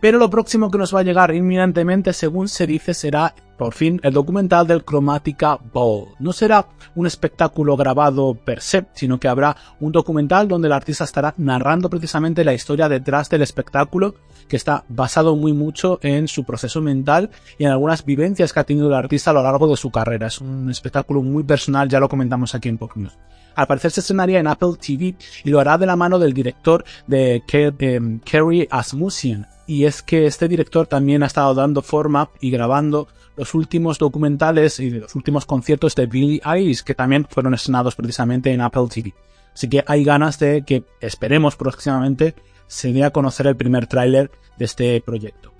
Pero 0.00 0.18
lo 0.18 0.28
próximo 0.28 0.68
que 0.68 0.78
nos 0.78 0.92
va 0.92 1.00
a 1.00 1.04
llegar 1.04 1.32
inminentemente, 1.32 2.12
según 2.12 2.48
se 2.48 2.66
dice, 2.66 2.92
será 2.92 3.36
por 3.56 3.74
fin 3.74 4.00
el 4.02 4.12
documental 4.12 4.66
del 4.66 4.84
Chromatica 4.84 5.58
Ball. 5.72 6.08
No 6.18 6.32
será 6.32 6.66
un 6.94 7.06
espectáculo 7.06 7.76
grabado 7.76 8.34
per 8.34 8.60
se, 8.60 8.86
sino 8.94 9.18
que 9.18 9.28
habrá 9.28 9.56
un 9.80 9.92
documental 9.92 10.48
donde 10.48 10.68
el 10.68 10.72
artista 10.72 11.04
estará 11.04 11.34
narrando 11.36 11.90
precisamente 11.90 12.44
la 12.44 12.54
historia 12.54 12.88
detrás 12.88 13.28
del 13.28 13.42
espectáculo, 13.42 14.14
que 14.48 14.56
está 14.56 14.84
basado 14.88 15.36
muy 15.36 15.52
mucho 15.52 15.98
en 16.02 16.28
su 16.28 16.44
proceso 16.44 16.80
mental 16.80 17.30
y 17.58 17.64
en 17.64 17.70
algunas 17.70 18.04
vivencias 18.04 18.52
que 18.52 18.60
ha 18.60 18.64
tenido 18.64 18.88
el 18.88 18.94
artista 18.94 19.30
a 19.30 19.34
lo 19.34 19.42
largo 19.42 19.68
de 19.68 19.76
su 19.76 19.90
carrera. 19.90 20.28
Es 20.28 20.40
un 20.40 20.70
espectáculo 20.70 21.22
muy 21.22 21.44
personal, 21.44 21.88
ya 21.88 22.00
lo 22.00 22.08
comentamos 22.08 22.54
aquí 22.54 22.68
en 22.68 22.78
Pop 22.78 22.92
News. 22.94 23.18
Al 23.54 23.66
parecer 23.66 23.90
se 23.90 24.00
estrenaría 24.00 24.38
en 24.38 24.46
Apple 24.46 24.74
TV 24.78 25.16
y 25.44 25.50
lo 25.50 25.58
hará 25.60 25.78
de 25.78 25.86
la 25.86 25.96
mano 25.96 26.18
del 26.18 26.34
director 26.34 26.84
de 27.06 27.42
Kerry 27.46 28.68
Asmussen, 28.70 29.46
y 29.66 29.84
es 29.84 30.02
que 30.02 30.26
este 30.26 30.48
director 30.48 30.86
también 30.86 31.22
ha 31.22 31.26
estado 31.26 31.54
dando 31.54 31.82
forma 31.82 32.30
y 32.40 32.50
grabando 32.50 33.08
los 33.36 33.54
últimos 33.54 33.98
documentales 33.98 34.80
y 34.80 34.90
los 34.90 35.14
últimos 35.14 35.44
conciertos 35.44 35.94
de 35.94 36.06
Billie 36.06 36.40
Eilish 36.44 36.82
que 36.82 36.94
también 36.94 37.26
fueron 37.28 37.54
estrenados 37.54 37.94
precisamente 37.94 38.52
en 38.52 38.60
Apple 38.60 38.86
TV. 38.88 39.14
Así 39.52 39.68
que 39.68 39.84
hay 39.86 40.04
ganas 40.04 40.38
de 40.38 40.62
que 40.62 40.84
esperemos 41.00 41.56
próximamente 41.56 42.34
se 42.66 42.92
dé 42.92 43.04
a 43.04 43.10
conocer 43.10 43.46
el 43.46 43.56
primer 43.56 43.86
tráiler 43.86 44.30
de 44.58 44.64
este 44.64 45.00
proyecto. 45.00 45.52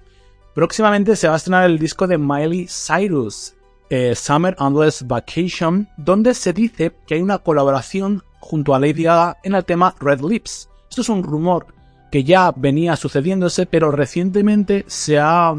Próximamente 0.55 1.17
se 1.17 1.29
va 1.29 1.35
a 1.35 1.37
estrenar 1.37 1.65
el 1.65 1.79
disco 1.79 2.07
de 2.07 2.19
Miley 2.19 2.67
Cyrus, 2.69 3.55
eh, 3.91 4.15
Summer 4.15 4.57
Endless 4.59 5.07
Vacation, 5.07 5.89
donde 5.97 6.35
se 6.35 6.53
dice 6.53 6.93
que 7.07 7.15
hay 7.15 7.23
una 7.23 7.39
colaboración 7.39 8.23
junto 8.41 8.75
a 8.75 8.81
Lady 8.81 9.05
Gaga 9.05 9.37
en 9.45 9.55
el 9.55 9.65
tema 9.65 9.95
Red 10.01 10.21
Lips. 10.23 10.69
Esto 10.89 11.03
es 11.03 11.09
un 11.09 11.23
rumor 11.23 11.67
que 12.17 12.25
ya 12.25 12.51
venía 12.57 12.97
sucediéndose, 12.97 13.67
pero 13.67 13.91
recientemente 13.91 14.87
se 14.89 15.19
ha 15.19 15.55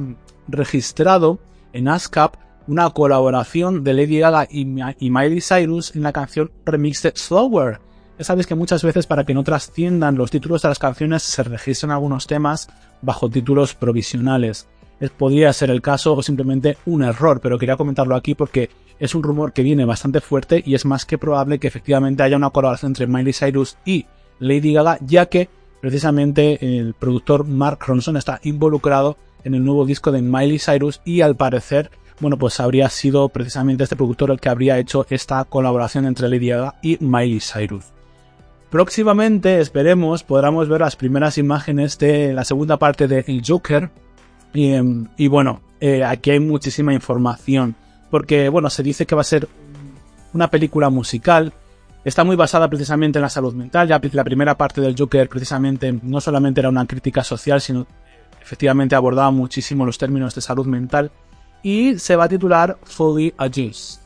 registrado 0.48 1.38
en 1.72 1.88
ASCAP 1.88 2.34
una 2.66 2.90
colaboración 2.90 3.84
de 3.84 3.94
Lady 3.94 4.18
Gaga 4.18 4.48
y, 4.50 4.66
Miley 4.66 5.40
Cyrus 5.40 5.96
en 5.96 6.02
la 6.02 6.12
canción 6.12 6.50
remix 6.66 7.04
de 7.04 7.14
Slower. 7.16 7.80
Ya 8.18 8.26
sabes 8.26 8.48
que 8.48 8.56
muchas 8.56 8.82
veces 8.82 9.06
para 9.06 9.24
que 9.24 9.36
no 9.36 9.44
trasciendan 9.44 10.18
los 10.18 10.32
títulos 10.32 10.64
de 10.64 10.70
las 10.70 10.80
canciones 10.80 11.22
se 11.22 11.44
registran 11.44 11.92
algunos 11.92 12.26
temas 12.26 12.70
bajo 13.04 13.30
títulos 13.30 13.76
provisionales. 13.76 14.68
podría 15.16 15.54
ser 15.54 15.70
el 15.70 15.84
caso 15.84 16.16
o 16.16 16.24
simplemente 16.24 16.80
un 16.88 17.04
error, 17.04 17.40
pero 17.40 17.60
quería 17.60 17.78
comentarlo 17.78 18.16
aquí 18.16 18.34
porque 18.34 18.72
es 18.98 19.14
un 19.14 19.22
rumor 19.22 19.54
que 19.54 19.62
viene 19.62 19.86
bastante 19.86 20.22
fuerte 20.22 20.64
y 20.66 20.74
es 20.74 20.86
más 20.86 21.06
que 21.06 21.20
probable 21.20 21.60
que 21.60 21.68
efectivamente 21.68 22.24
haya 22.24 22.36
una 22.36 22.50
colaboración 22.50 22.90
entre 22.90 23.06
Miley 23.06 23.34
Cyrus 23.34 23.78
y 23.86 24.08
Lady 24.40 24.74
Gaga, 24.74 24.98
ya 25.02 25.28
que 25.28 25.50
precisamente 25.82 26.80
el 26.80 26.94
productor 26.94 27.46
Mark 27.46 27.80
Ronson 27.86 28.18
está 28.18 28.40
involucrado 28.44 29.18
en 29.44 29.54
el 29.54 29.64
nuevo 29.64 29.86
disco 29.86 30.12
de 30.12 30.22
Miley 30.22 30.60
Cyrus 30.60 31.02
y 31.06 31.22
al 31.22 31.36
parecer, 31.36 31.92
bueno, 32.20 32.38
pues 32.38 32.60
habría 32.60 32.90
sido 32.90 33.30
precisamente 33.30 33.84
este 33.84 33.96
productor 33.96 34.32
el 34.32 34.40
que 34.40 34.50
habría 34.50 34.78
hecho 34.78 35.06
esta 35.10 35.44
colaboración 35.46 36.06
entre 36.06 36.30
Lady 36.30 36.50
Gaga 36.50 36.76
y 36.82 36.98
Miley 37.00 37.40
Cyrus. 37.40 37.86
Próximamente, 38.70 39.62
esperemos, 39.62 40.24
podremos 40.24 40.68
ver 40.68 40.82
las 40.82 40.98
primeras 40.98 41.38
imágenes 41.38 41.98
de 41.98 42.34
la 42.34 42.44
segunda 42.44 42.78
parte 42.78 43.08
de 43.08 43.24
El 43.28 43.42
Joker. 43.46 43.90
Y, 44.54 44.74
em, 44.74 45.08
bueno, 45.30 45.62
eh, 45.80 46.04
aquí 46.04 46.32
hay 46.32 46.42
muchísima 46.42 46.94
información. 46.94 47.76
Porque, 48.12 48.50
bueno, 48.50 48.70
se 48.70 48.84
dice 48.84 49.06
que 49.06 49.16
va 49.16 49.22
a 49.22 49.26
ser 49.26 49.48
una 50.34 50.50
película 50.50 50.90
musical 50.90 51.54
está 52.04 52.24
muy 52.24 52.36
basada 52.36 52.70
precisamente 52.70 53.20
en 53.20 53.24
la 53.24 53.30
salud 53.30 53.54
mental. 53.54 53.88
Ya 53.88 54.00
la 54.14 54.24
primera 54.24 54.58
parte 54.58 54.82
del 54.82 54.96
Joker 54.98 55.28
precisamente 55.30 55.98
no 56.04 56.22
solamente 56.22 56.62
era 56.62 56.70
una 56.70 56.86
crítica 56.86 57.24
social, 57.24 57.62
sino 57.62 57.86
efectivamente 58.42 58.96
abordaba 58.96 59.32
muchísimo 59.32 59.86
los 59.86 59.98
términos 59.98 60.34
de 60.36 60.42
salud 60.42 60.66
mental. 60.66 61.12
Y 61.64 62.00
se 62.00 62.16
va 62.16 62.26
a 62.26 62.30
titular 62.30 62.78
Fully 62.84 63.34
Adjust. 63.38 64.02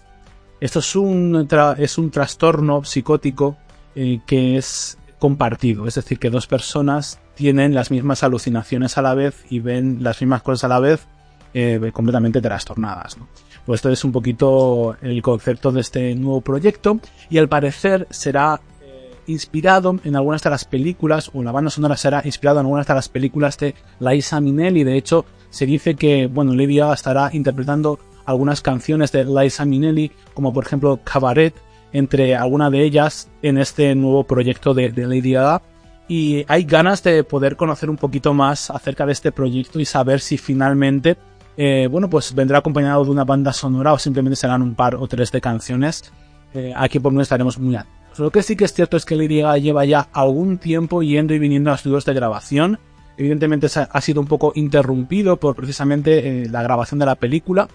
Esto 0.60 0.80
es 0.80 0.96
un, 0.96 1.48
es 1.78 1.98
un 1.98 2.12
trastorno 2.12 2.84
psicótico 2.84 3.58
eh, 3.96 4.20
que 4.26 4.58
es 4.58 4.98
compartido, 5.20 5.88
es 5.88 5.96
decir, 5.96 6.18
que 6.18 6.30
dos 6.30 6.48
personas 6.48 7.20
tienen 7.36 7.76
las 7.76 7.92
mismas 7.92 8.24
alucinaciones 8.24 8.98
a 8.98 9.02
la 9.02 9.14
vez 9.14 9.46
y 9.50 9.60
ven 9.60 10.04
las 10.04 10.22
mismas 10.22 10.42
cosas 10.42 10.64
a 10.64 10.68
la 10.68 10.80
vez 10.80 11.08
eh, 11.54 11.92
completamente 11.94 12.42
trastornadas. 12.42 13.18
Pues 13.66 13.80
esto 13.80 13.90
es 13.90 14.04
un 14.04 14.12
poquito 14.12 14.96
el 15.02 15.22
concepto 15.22 15.72
de 15.72 15.82
este 15.82 16.16
nuevo 16.16 16.42
proyecto 16.42 17.00
y 17.30 17.38
al 17.38 17.48
parecer 17.48 18.08
será 18.10 18.60
eh, 18.82 19.12
inspirado 19.28 20.00
en 20.04 20.16
algunas 20.16 20.42
de 20.42 20.50
las 20.50 20.66
películas, 20.66 21.30
o 21.34 21.44
la 21.44 21.52
banda 21.52 21.70
sonora 21.70 21.96
será 21.96 22.22
inspirado 22.26 22.60
en 22.60 22.66
algunas 22.66 22.88
de 22.88 22.94
las 22.94 23.10
películas 23.10 23.58
de 23.58 23.76
Liza 24.00 24.42
Minnelli. 24.42 24.84
De 24.84 24.98
hecho, 24.98 25.26
se 25.50 25.66
dice 25.66 25.96
que, 25.96 26.28
bueno, 26.28 26.54
Lady 26.54 26.78
Gaga 26.78 26.96
estará 26.96 27.30
interpretando 27.34 28.00
algunas 28.26 28.62
canciones 28.62 29.12
de 29.12 29.26
Liza 29.26 29.66
Minnelli, 29.66 30.12
como 30.34 30.54
por 30.54 30.66
ejemplo 30.66 31.00
Cabaret, 31.04 31.54
entre 31.94 32.36
algunas 32.36 32.72
de 32.72 32.84
ellas 32.84 33.30
en 33.42 33.58
este 33.58 33.94
nuevo 33.96 34.24
proyecto 34.24 34.74
de, 34.74 34.90
de 34.90 35.08
Lady 35.08 35.34
Gaga. 35.34 35.62
Y 36.08 36.46
hay 36.48 36.64
ganas 36.64 37.04
de 37.04 37.24
poder 37.24 37.56
conocer 37.56 37.90
un 37.90 37.98
poquito 37.98 38.34
más 38.34 38.70
acerca 38.70 39.06
de 39.06 39.14
este 39.14 39.32
proyecto 39.32 39.80
y 39.80 39.86
saber 39.86 40.20
si 40.20 40.38
finalmente 40.38 41.16
eh, 41.58 41.88
bueno, 41.92 42.10
pues 42.10 42.34
vendrá 42.34 42.60
acompañado 42.60 43.04
de 43.04 43.12
una 43.12 43.24
banda 43.24 43.54
sonora 43.54 43.94
o 43.94 44.00
simplemente 44.00 44.36
serán 44.36 44.62
un 44.62 44.76
par 44.76 44.96
o 44.96 45.08
tres 45.08 45.32
de 45.32 45.42
canciones. 45.42 46.12
Eh, 46.54 46.74
aquí 46.76 47.00
por 47.00 47.14
no 47.14 47.22
estaremos 47.22 47.58
muy 47.60 47.76
atentos. 47.76 48.20
Lo 48.20 48.32
que 48.32 48.44
sí 48.44 48.56
que 48.56 48.66
es 48.66 48.74
cierto 48.74 48.98
es 48.98 49.06
que 49.06 49.16
Lady 49.16 49.42
lleva 49.62 49.86
ya 49.86 50.10
algún 50.12 50.58
tiempo 50.58 51.02
yendo 51.02 51.34
y 51.34 51.40
viniendo 51.40 51.72
a 51.72 51.76
estudios 51.76 52.06
de 52.06 52.14
grabación. 52.14 52.80
Evidentemente 53.18 53.68
ha 53.76 54.02
sido 54.02 54.22
un 54.22 54.28
poco 54.28 54.52
interrumpido 54.56 55.38
por 55.38 55.56
precisamente 55.56 56.44
eh, 56.44 56.50
la 56.50 56.64
grabación 56.64 57.00
de 57.00 57.06
la 57.06 57.16
película, 57.16 57.68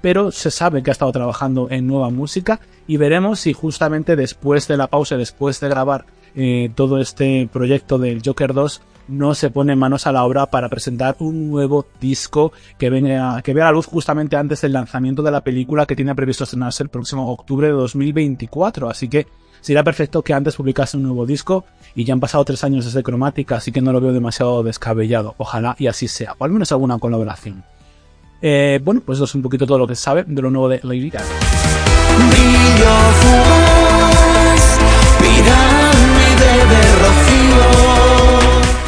pero 0.00 0.30
se 0.32 0.50
sabe 0.50 0.82
que 0.82 0.90
ha 0.90 0.92
estado 0.92 1.12
trabajando 1.12 1.68
en 1.70 1.86
nueva 1.86 2.10
música 2.10 2.60
y 2.86 2.96
veremos 2.96 3.40
si 3.40 3.52
justamente 3.52 4.16
después 4.16 4.66
de 4.68 4.76
la 4.76 4.86
pausa, 4.86 5.16
después 5.16 5.60
de 5.60 5.68
grabar 5.68 6.06
todo 6.74 7.00
este 7.00 7.48
proyecto 7.52 7.96
del 7.96 8.20
Joker 8.24 8.54
2, 8.54 8.82
no 9.08 9.34
se 9.34 9.50
pone 9.50 9.76
manos 9.76 10.06
a 10.06 10.12
la 10.12 10.24
obra 10.24 10.46
para 10.46 10.68
presentar 10.68 11.16
un 11.18 11.50
nuevo 11.50 11.86
disco 12.00 12.52
que, 12.78 12.90
venga, 12.90 13.42
que 13.42 13.54
vea 13.54 13.66
la 13.66 13.72
luz 13.72 13.86
justamente 13.86 14.36
antes 14.36 14.60
del 14.60 14.72
lanzamiento 14.72 15.22
de 15.22 15.30
la 15.30 15.42
película 15.42 15.86
que 15.86 15.96
tiene 15.96 16.14
previsto 16.14 16.44
estrenarse 16.44 16.82
el 16.82 16.88
próximo 16.88 17.30
octubre 17.30 17.66
de 17.68 17.72
2024. 17.72 18.88
Así 18.88 19.08
que 19.08 19.26
sería 19.60 19.84
perfecto 19.84 20.22
que 20.22 20.34
antes 20.34 20.56
publicase 20.56 20.96
un 20.96 21.04
nuevo 21.04 21.26
disco 21.26 21.64
y 21.94 22.04
ya 22.04 22.14
han 22.14 22.20
pasado 22.20 22.44
tres 22.44 22.64
años 22.64 22.84
desde 22.84 23.02
Cromática, 23.02 23.56
así 23.56 23.72
que 23.72 23.80
no 23.80 23.92
lo 23.92 24.00
veo 24.00 24.12
demasiado 24.12 24.62
descabellado. 24.62 25.34
Ojalá 25.38 25.76
y 25.78 25.86
así 25.86 26.08
sea, 26.08 26.34
o 26.38 26.44
al 26.44 26.50
menos 26.50 26.72
alguna 26.72 26.98
colaboración. 26.98 27.64
Eh, 28.42 28.80
bueno, 28.82 29.00
pues 29.04 29.16
eso 29.16 29.24
es 29.24 29.34
un 29.34 29.42
poquito 29.42 29.66
todo 29.66 29.78
lo 29.78 29.86
que 29.86 29.94
se 29.94 30.02
sabe 30.02 30.24
de 30.26 30.42
lo 30.42 30.50
nuevo 30.50 30.68
de 30.68 30.80
Lady 30.82 31.10
Gaga. 31.10 31.24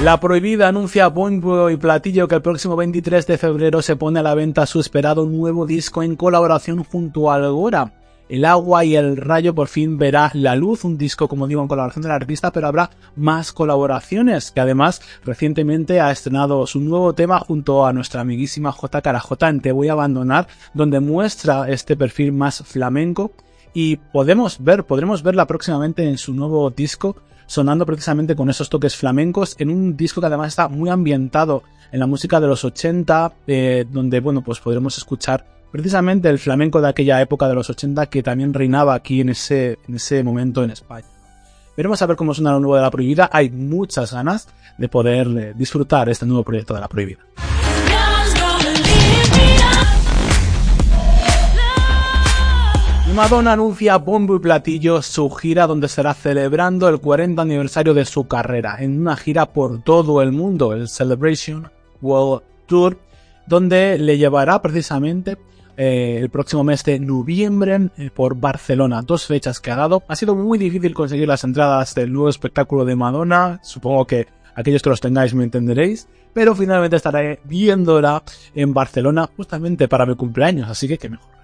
La 0.06 0.20
Prohibida 0.20 0.68
anuncia 0.68 1.06
a 1.06 1.08
bombo 1.08 1.68
y 1.68 1.76
platillo 1.76 2.28
que 2.28 2.36
el 2.36 2.40
próximo 2.40 2.76
23 2.76 3.26
de 3.26 3.38
febrero 3.38 3.82
se 3.82 3.96
pone 3.96 4.20
a 4.20 4.22
la 4.22 4.36
venta 4.36 4.64
su 4.64 4.78
esperado 4.78 5.26
nuevo 5.26 5.66
disco 5.66 6.00
en 6.04 6.14
colaboración 6.14 6.84
junto 6.84 7.28
a 7.28 7.34
Algora. 7.34 7.92
El 8.28 8.44
agua 8.44 8.84
y 8.84 8.94
el 8.94 9.16
rayo 9.16 9.52
por 9.52 9.66
fin 9.66 9.98
verá 9.98 10.30
la 10.32 10.54
luz, 10.54 10.84
un 10.84 10.96
disco 10.96 11.26
como 11.26 11.48
digo 11.48 11.60
en 11.60 11.66
colaboración 11.66 12.02
del 12.02 12.12
artista, 12.12 12.52
pero 12.52 12.68
habrá 12.68 12.90
más 13.16 13.52
colaboraciones, 13.52 14.52
que 14.52 14.60
además 14.60 15.02
recientemente 15.24 16.00
ha 16.00 16.12
estrenado 16.12 16.64
su 16.68 16.78
nuevo 16.78 17.12
tema 17.12 17.40
junto 17.40 17.84
a 17.84 17.92
nuestra 17.92 18.20
amiguísima 18.20 18.70
J. 18.70 19.18
J 19.18 19.48
en 19.48 19.60
Te 19.60 19.72
voy 19.72 19.88
a 19.88 19.94
abandonar, 19.94 20.46
donde 20.72 21.00
muestra 21.00 21.68
este 21.68 21.96
perfil 21.96 22.30
más 22.30 22.62
flamenco 22.64 23.32
y 23.74 23.96
podemos 23.96 24.62
ver, 24.62 24.84
podremos 24.84 25.24
verla 25.24 25.48
próximamente 25.48 26.08
en 26.08 26.16
su 26.16 26.32
nuevo 26.32 26.70
disco 26.70 27.16
sonando 27.46 27.86
precisamente 27.86 28.36
con 28.36 28.50
esos 28.50 28.68
toques 28.68 28.96
flamencos 28.96 29.56
en 29.58 29.70
un 29.70 29.96
disco 29.96 30.20
que 30.20 30.26
además 30.26 30.48
está 30.48 30.68
muy 30.68 30.90
ambientado 30.90 31.62
en 31.92 32.00
la 32.00 32.06
música 32.06 32.40
de 32.40 32.46
los 32.46 32.64
80, 32.64 33.32
eh, 33.46 33.84
donde 33.90 34.20
bueno 34.20 34.42
pues 34.42 34.60
podremos 34.60 34.98
escuchar 34.98 35.46
precisamente 35.70 36.28
el 36.28 36.38
flamenco 36.38 36.80
de 36.80 36.88
aquella 36.88 37.20
época 37.20 37.48
de 37.48 37.54
los 37.54 37.70
80 37.70 38.06
que 38.06 38.22
también 38.22 38.54
reinaba 38.54 38.94
aquí 38.94 39.20
en 39.20 39.30
ese, 39.30 39.78
en 39.88 39.96
ese 39.96 40.22
momento 40.22 40.64
en 40.64 40.70
España. 40.70 41.06
Veremos 41.76 42.00
a 42.00 42.06
ver 42.06 42.16
cómo 42.16 42.32
suena 42.32 42.52
lo 42.52 42.60
nuevo 42.60 42.76
de 42.76 42.82
La 42.82 42.90
Prohibida. 42.90 43.28
Hay 43.30 43.50
muchas 43.50 44.12
ganas 44.12 44.48
de 44.78 44.88
poder 44.88 45.26
eh, 45.28 45.52
disfrutar 45.54 46.08
este 46.08 46.24
nuevo 46.24 46.42
proyecto 46.42 46.74
de 46.74 46.80
La 46.80 46.88
Prohibida. 46.88 47.20
Madonna 53.16 53.54
anuncia 53.54 53.96
bombo 53.96 54.36
y 54.36 54.40
platillo 54.40 55.00
su 55.00 55.30
gira 55.30 55.66
donde 55.66 55.88
será 55.88 56.12
celebrando 56.12 56.86
el 56.86 57.00
40 57.00 57.40
aniversario 57.40 57.94
de 57.94 58.04
su 58.04 58.28
carrera 58.28 58.76
en 58.80 59.00
una 59.00 59.16
gira 59.16 59.46
por 59.46 59.82
todo 59.82 60.20
el 60.20 60.32
mundo, 60.32 60.74
el 60.74 60.86
Celebration 60.86 61.70
World 62.02 62.42
Tour, 62.66 62.98
donde 63.46 63.96
le 63.96 64.18
llevará 64.18 64.60
precisamente 64.60 65.38
eh, 65.78 66.18
el 66.20 66.28
próximo 66.28 66.62
mes 66.62 66.84
de 66.84 67.00
noviembre 67.00 67.88
eh, 67.96 68.10
por 68.14 68.36
Barcelona. 68.38 69.00
Dos 69.00 69.24
fechas 69.24 69.60
que 69.60 69.70
ha 69.70 69.76
dado. 69.76 70.02
Ha 70.08 70.14
sido 70.14 70.34
muy 70.34 70.58
difícil 70.58 70.92
conseguir 70.92 71.26
las 71.26 71.42
entradas 71.42 71.94
del 71.94 72.12
nuevo 72.12 72.28
espectáculo 72.28 72.84
de 72.84 72.96
Madonna. 72.96 73.60
Supongo 73.62 74.06
que 74.06 74.26
aquellos 74.54 74.82
que 74.82 74.90
los 74.90 75.00
tengáis 75.00 75.32
me 75.32 75.44
entenderéis. 75.44 76.06
Pero 76.34 76.54
finalmente 76.54 76.96
estaré 76.96 77.40
viéndola 77.44 78.22
en 78.54 78.74
Barcelona 78.74 79.30
justamente 79.34 79.88
para 79.88 80.04
mi 80.04 80.16
cumpleaños. 80.16 80.68
Así 80.68 80.86
que 80.86 80.98
qué 80.98 81.08
mejor 81.08 81.35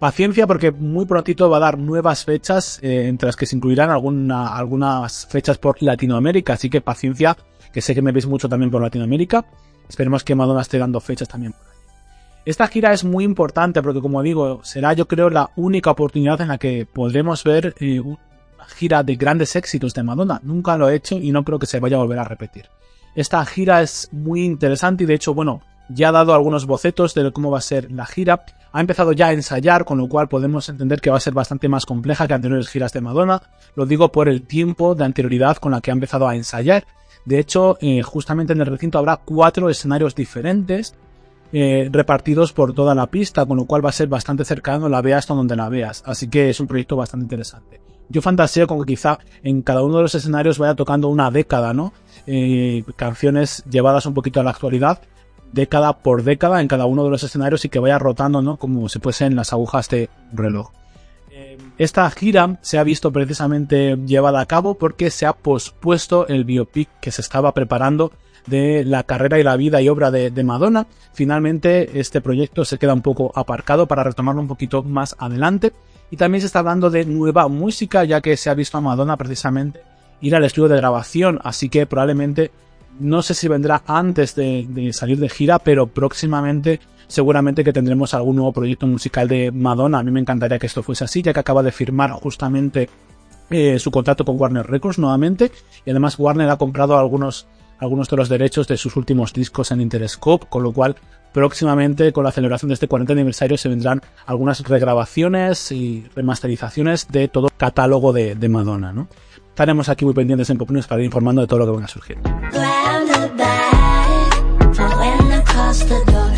Paciencia 0.00 0.48
porque 0.48 0.72
muy 0.72 1.06
prontito 1.06 1.48
va 1.48 1.58
a 1.58 1.60
dar 1.60 1.78
nuevas 1.78 2.24
fechas, 2.24 2.80
eh, 2.82 3.06
entre 3.06 3.26
las 3.26 3.36
que 3.36 3.46
se 3.46 3.54
incluirán 3.54 3.90
alguna, 3.90 4.56
algunas 4.56 5.26
fechas 5.26 5.58
por 5.58 5.80
Latinoamérica, 5.80 6.54
así 6.54 6.68
que 6.68 6.80
paciencia, 6.80 7.36
que 7.72 7.80
sé 7.80 7.94
que 7.94 8.02
me 8.02 8.10
veis 8.10 8.26
mucho 8.26 8.48
también 8.48 8.70
por 8.72 8.82
Latinoamérica. 8.82 9.44
Esperemos 9.88 10.24
que 10.24 10.34
Madonna 10.34 10.62
esté 10.62 10.78
dando 10.78 11.00
fechas 11.00 11.28
también 11.28 11.52
por 11.52 11.70
esta 12.44 12.66
gira 12.68 12.92
es 12.92 13.04
muy 13.04 13.24
importante 13.24 13.82
porque, 13.82 14.00
como 14.00 14.22
digo, 14.22 14.60
será 14.64 14.94
yo 14.94 15.06
creo 15.06 15.28
la 15.28 15.50
única 15.56 15.90
oportunidad 15.90 16.40
en 16.40 16.48
la 16.48 16.58
que 16.58 16.86
podremos 16.86 17.44
ver 17.44 17.74
eh, 17.80 18.00
una 18.00 18.18
gira 18.76 19.02
de 19.02 19.16
grandes 19.16 19.56
éxitos 19.56 19.92
de 19.92 20.02
Madonna. 20.02 20.40
Nunca 20.42 20.78
lo 20.78 20.88
he 20.88 20.96
hecho 20.96 21.16
y 21.16 21.32
no 21.32 21.44
creo 21.44 21.58
que 21.58 21.66
se 21.66 21.80
vaya 21.80 21.96
a 21.96 22.00
volver 22.00 22.18
a 22.18 22.24
repetir. 22.24 22.66
Esta 23.14 23.44
gira 23.44 23.82
es 23.82 24.08
muy 24.12 24.44
interesante 24.44 25.04
y 25.04 25.06
de 25.06 25.14
hecho, 25.14 25.34
bueno, 25.34 25.62
ya 25.92 26.08
ha 26.08 26.12
dado 26.12 26.34
algunos 26.34 26.66
bocetos 26.66 27.14
de 27.14 27.32
cómo 27.32 27.50
va 27.50 27.58
a 27.58 27.62
ser 27.62 27.90
la 27.90 28.06
gira. 28.06 28.44
Ha 28.72 28.80
empezado 28.80 29.12
ya 29.12 29.28
a 29.28 29.32
ensayar, 29.32 29.84
con 29.84 29.98
lo 29.98 30.08
cual 30.08 30.28
podemos 30.28 30.68
entender 30.68 31.00
que 31.00 31.10
va 31.10 31.16
a 31.16 31.20
ser 31.20 31.34
bastante 31.34 31.68
más 31.68 31.86
compleja 31.86 32.28
que 32.28 32.34
anteriores 32.34 32.68
giras 32.68 32.92
de 32.92 33.00
Madonna. 33.00 33.42
Lo 33.74 33.86
digo 33.86 34.12
por 34.12 34.28
el 34.28 34.42
tiempo 34.42 34.94
de 34.94 35.04
anterioridad 35.04 35.56
con 35.56 35.72
la 35.72 35.80
que 35.80 35.90
ha 35.90 35.94
empezado 35.94 36.28
a 36.28 36.36
ensayar. 36.36 36.84
De 37.24 37.38
hecho, 37.38 37.76
eh, 37.80 38.02
justamente 38.02 38.52
en 38.52 38.60
el 38.60 38.66
recinto 38.66 38.98
habrá 38.98 39.16
cuatro 39.18 39.68
escenarios 39.68 40.14
diferentes 40.14 40.94
eh, 41.52 41.88
repartidos 41.90 42.52
por 42.52 42.72
toda 42.72 42.94
la 42.94 43.08
pista, 43.08 43.44
con 43.44 43.56
lo 43.56 43.64
cual 43.64 43.84
va 43.84 43.90
a 43.90 43.92
ser 43.92 44.08
bastante 44.08 44.44
cercano, 44.44 44.88
la 44.88 45.02
veas 45.02 45.26
donde 45.26 45.56
la 45.56 45.68
veas. 45.68 46.02
Así 46.06 46.28
que 46.28 46.50
es 46.50 46.60
un 46.60 46.68
proyecto 46.68 46.96
bastante 46.96 47.24
interesante. 47.24 47.80
Yo 48.08 48.22
fantaseo 48.22 48.66
con 48.66 48.80
que 48.80 48.94
quizá 48.94 49.18
en 49.42 49.62
cada 49.62 49.82
uno 49.82 49.96
de 49.96 50.02
los 50.02 50.14
escenarios 50.14 50.58
vaya 50.58 50.74
tocando 50.74 51.08
una 51.08 51.30
década, 51.30 51.72
¿no? 51.72 51.92
Eh, 52.26 52.84
canciones 52.96 53.64
llevadas 53.70 54.06
un 54.06 54.14
poquito 54.14 54.40
a 54.40 54.44
la 54.44 54.50
actualidad, 54.50 55.00
década 55.52 55.98
por 55.98 56.22
década 56.22 56.60
en 56.60 56.68
cada 56.68 56.86
uno 56.86 57.04
de 57.04 57.10
los 57.10 57.22
escenarios 57.22 57.64
y 57.64 57.68
que 57.68 57.78
vaya 57.78 57.98
rotando, 57.98 58.42
¿no? 58.42 58.56
Como 58.56 58.88
se 58.88 59.00
fuesen 59.00 59.36
las 59.36 59.52
agujas 59.52 59.88
de 59.88 60.08
reloj. 60.32 60.70
Eh, 61.30 61.58
esta 61.78 62.10
gira 62.10 62.58
se 62.60 62.78
ha 62.78 62.84
visto 62.84 63.12
precisamente 63.12 63.96
llevada 64.06 64.40
a 64.40 64.46
cabo 64.46 64.74
porque 64.74 65.10
se 65.10 65.26
ha 65.26 65.32
pospuesto 65.32 66.26
el 66.28 66.44
biopic 66.44 66.88
que 67.00 67.10
se 67.10 67.20
estaba 67.20 67.52
preparando 67.54 68.12
de 68.46 68.84
la 68.84 69.04
carrera 69.04 69.38
y 69.38 69.42
la 69.42 69.56
vida 69.56 69.80
y 69.80 69.88
obra 69.88 70.10
de, 70.10 70.44
Madonna. 70.44 70.86
Finalmente 71.12 72.00
este 72.00 72.20
proyecto 72.20 72.64
se 72.64 72.78
queda 72.78 72.94
un 72.94 73.02
poco 73.02 73.32
aparcado 73.34 73.86
para 73.86 74.04
retomarlo 74.04 74.40
un 74.40 74.48
poquito 74.48 74.82
más 74.82 75.14
adelante. 75.18 75.72
Y 76.10 76.16
también 76.16 76.40
se 76.40 76.46
está 76.46 76.58
hablando 76.58 76.90
de 76.90 77.04
nueva 77.04 77.46
música 77.48 78.04
ya 78.04 78.20
que 78.20 78.36
se 78.36 78.50
ha 78.50 78.54
visto 78.54 78.78
a 78.78 78.80
Madonna 78.80 79.16
precisamente 79.16 79.82
ir 80.20 80.34
al 80.34 80.44
estudio 80.44 80.68
de 80.68 80.76
grabación. 80.76 81.38
Así 81.44 81.68
que 81.68 81.86
probablemente 81.86 82.50
no 83.00 83.22
sé 83.22 83.34
si 83.34 83.48
vendrá 83.48 83.82
antes 83.86 84.34
de, 84.34 84.90
salir 84.92 85.18
de 85.18 85.28
gira, 85.28 85.58
pero 85.58 85.86
próximamente 85.86 86.80
seguramente 87.08 87.64
que 87.64 87.72
tendremos 87.72 88.14
algún 88.14 88.36
nuevo 88.36 88.52
proyecto 88.52 88.86
musical 88.86 89.26
de 89.26 89.50
Madonna. 89.50 89.98
A 89.98 90.02
mí 90.04 90.12
me 90.12 90.20
encantaría 90.20 90.60
que 90.60 90.66
esto 90.66 90.82
fuese 90.82 91.04
así, 91.04 91.22
ya 91.22 91.32
que 91.32 91.40
acaba 91.40 91.62
de 91.62 91.72
firmar 91.72 92.12
justamente 92.12 92.88
eh, 93.50 93.80
su 93.80 93.90
contrato 93.90 94.24
con 94.24 94.40
Warner 94.40 94.66
Records 94.66 94.98
nuevamente. 94.98 95.50
Y 95.84 95.90
además 95.90 96.18
Warner 96.18 96.48
ha 96.50 96.56
comprado 96.56 96.96
algunos 96.96 97.48
algunos 97.80 98.08
de 98.08 98.16
los 98.16 98.28
derechos 98.28 98.68
de 98.68 98.76
sus 98.76 98.94
últimos 98.96 99.32
discos 99.32 99.70
en 99.70 99.80
Interscope, 99.80 100.46
con 100.48 100.62
lo 100.62 100.72
cual 100.72 100.96
próximamente 101.32 102.12
con 102.12 102.24
la 102.24 102.32
celebración 102.32 102.68
de 102.68 102.74
este 102.74 102.88
40 102.88 103.12
aniversario 103.12 103.56
se 103.56 103.68
vendrán 103.68 104.02
algunas 104.26 104.60
regrabaciones 104.68 105.72
y 105.72 106.06
remasterizaciones 106.14 107.08
de 107.08 107.28
todo 107.28 107.48
catálogo 107.56 108.12
de, 108.12 108.36
Madonna, 108.48 108.92
¿no? 108.92 109.08
Estaremos 109.50 109.88
aquí 109.88 110.04
muy 110.04 110.14
pendientes 110.14 110.48
en 110.50 110.58
Popnews 110.58 110.86
para 110.86 111.02
ir 111.02 111.06
informando 111.06 111.42
de 111.42 111.46
todo 111.46 111.60
lo 111.60 111.66
que 111.66 111.72
van 111.72 111.84
a 111.84 111.88
surgir. 111.88 112.18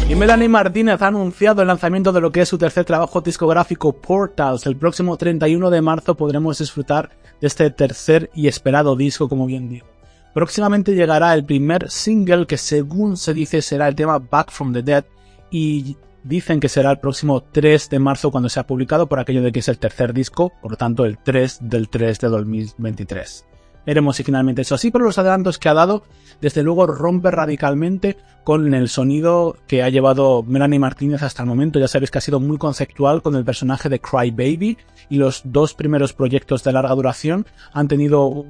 Y 0.08 0.14
Melanie 0.14 0.48
Martínez 0.48 1.00
ha 1.00 1.06
anunciado 1.06 1.62
el 1.62 1.68
lanzamiento 1.68 2.12
de 2.12 2.20
lo 2.20 2.30
que 2.32 2.42
es 2.42 2.48
su 2.48 2.58
tercer 2.58 2.84
trabajo 2.84 3.20
discográfico 3.20 3.92
Portals. 3.92 4.66
El 4.66 4.76
próximo 4.76 5.16
31 5.16 5.70
de 5.70 5.80
marzo 5.80 6.16
podremos 6.16 6.58
disfrutar 6.58 7.10
de 7.40 7.46
este 7.46 7.70
tercer 7.70 8.28
y 8.34 8.48
esperado 8.48 8.94
disco, 8.96 9.28
como 9.28 9.46
bien 9.46 9.68
digo. 9.68 9.86
Próximamente 10.34 10.94
llegará 10.94 11.32
el 11.34 11.44
primer 11.44 11.90
single 11.90 12.46
que 12.46 12.56
según 12.56 13.16
se 13.16 13.34
dice 13.34 13.62
será 13.62 13.88
el 13.88 13.94
tema 13.94 14.18
Back 14.18 14.50
from 14.50 14.72
the 14.72 14.82
Dead 14.82 15.04
y 15.50 15.96
dicen 16.24 16.60
que 16.60 16.68
será 16.68 16.90
el 16.90 16.98
próximo 16.98 17.42
3 17.42 17.90
de 17.90 17.98
marzo 17.98 18.30
cuando 18.30 18.48
sea 18.48 18.66
publicado 18.66 19.08
por 19.08 19.18
aquello 19.18 19.42
de 19.42 19.52
que 19.52 19.60
es 19.60 19.68
el 19.68 19.78
tercer 19.78 20.12
disco, 20.12 20.52
por 20.60 20.72
lo 20.72 20.76
tanto 20.76 21.04
el 21.04 21.18
3 21.18 21.58
del 21.62 21.88
3 21.88 22.18
de 22.20 22.28
2023. 22.28 23.46
Veremos 23.84 24.16
si 24.16 24.22
finalmente 24.22 24.62
es 24.62 24.70
así, 24.70 24.90
pero 24.90 25.04
los 25.04 25.18
adelantos 25.18 25.58
que 25.58 25.68
ha 25.68 25.74
dado, 25.74 26.04
desde 26.40 26.62
luego 26.62 26.86
rompe 26.86 27.32
radicalmente 27.32 28.16
con 28.44 28.74
el 28.74 28.88
sonido 28.88 29.56
que 29.66 29.82
ha 29.82 29.88
llevado 29.88 30.44
Melanie 30.44 30.78
Martínez 30.78 31.22
hasta 31.22 31.42
el 31.42 31.48
momento. 31.48 31.80
Ya 31.80 31.88
sabéis 31.88 32.10
que 32.10 32.18
ha 32.18 32.20
sido 32.20 32.38
muy 32.38 32.58
conceptual 32.58 33.22
con 33.22 33.34
el 33.34 33.44
personaje 33.44 33.88
de 33.88 34.00
Cry 34.00 34.30
Baby 34.30 34.78
y 35.10 35.16
los 35.16 35.42
dos 35.44 35.74
primeros 35.74 36.12
proyectos 36.12 36.62
de 36.62 36.72
larga 36.72 36.94
duración 36.94 37.46
han 37.72 37.88
tenido 37.88 38.44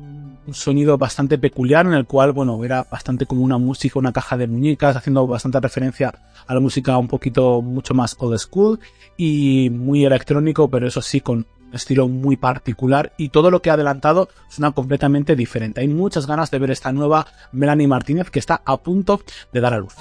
un 0.46 0.54
sonido 0.54 0.98
bastante 0.98 1.38
peculiar 1.38 1.86
en 1.86 1.92
el 1.92 2.06
cual, 2.06 2.32
bueno, 2.32 2.62
era 2.64 2.84
bastante 2.90 3.26
como 3.26 3.42
una 3.42 3.58
música, 3.58 3.98
una 3.98 4.12
caja 4.12 4.36
de 4.36 4.46
muñecas, 4.46 4.96
haciendo 4.96 5.26
bastante 5.26 5.60
referencia 5.60 6.12
a 6.46 6.54
la 6.54 6.60
música 6.60 6.96
un 6.98 7.08
poquito 7.08 7.62
mucho 7.62 7.94
más 7.94 8.16
old 8.18 8.38
school 8.38 8.80
y 9.16 9.70
muy 9.70 10.04
electrónico, 10.04 10.68
pero 10.68 10.86
eso 10.86 11.00
sí 11.00 11.20
con 11.20 11.46
estilo 11.72 12.08
muy 12.08 12.36
particular 12.36 13.12
y 13.16 13.30
todo 13.30 13.50
lo 13.50 13.62
que 13.62 13.70
ha 13.70 13.74
adelantado 13.74 14.28
suena 14.48 14.72
completamente 14.72 15.36
diferente. 15.36 15.80
Hay 15.80 15.88
muchas 15.88 16.26
ganas 16.26 16.50
de 16.50 16.58
ver 16.58 16.70
esta 16.70 16.92
nueva 16.92 17.26
Melanie 17.52 17.88
Martínez 17.88 18.30
que 18.30 18.38
está 18.38 18.62
a 18.64 18.76
punto 18.76 19.20
de 19.52 19.60
dar 19.60 19.74
a 19.74 19.78
luz. 19.78 19.94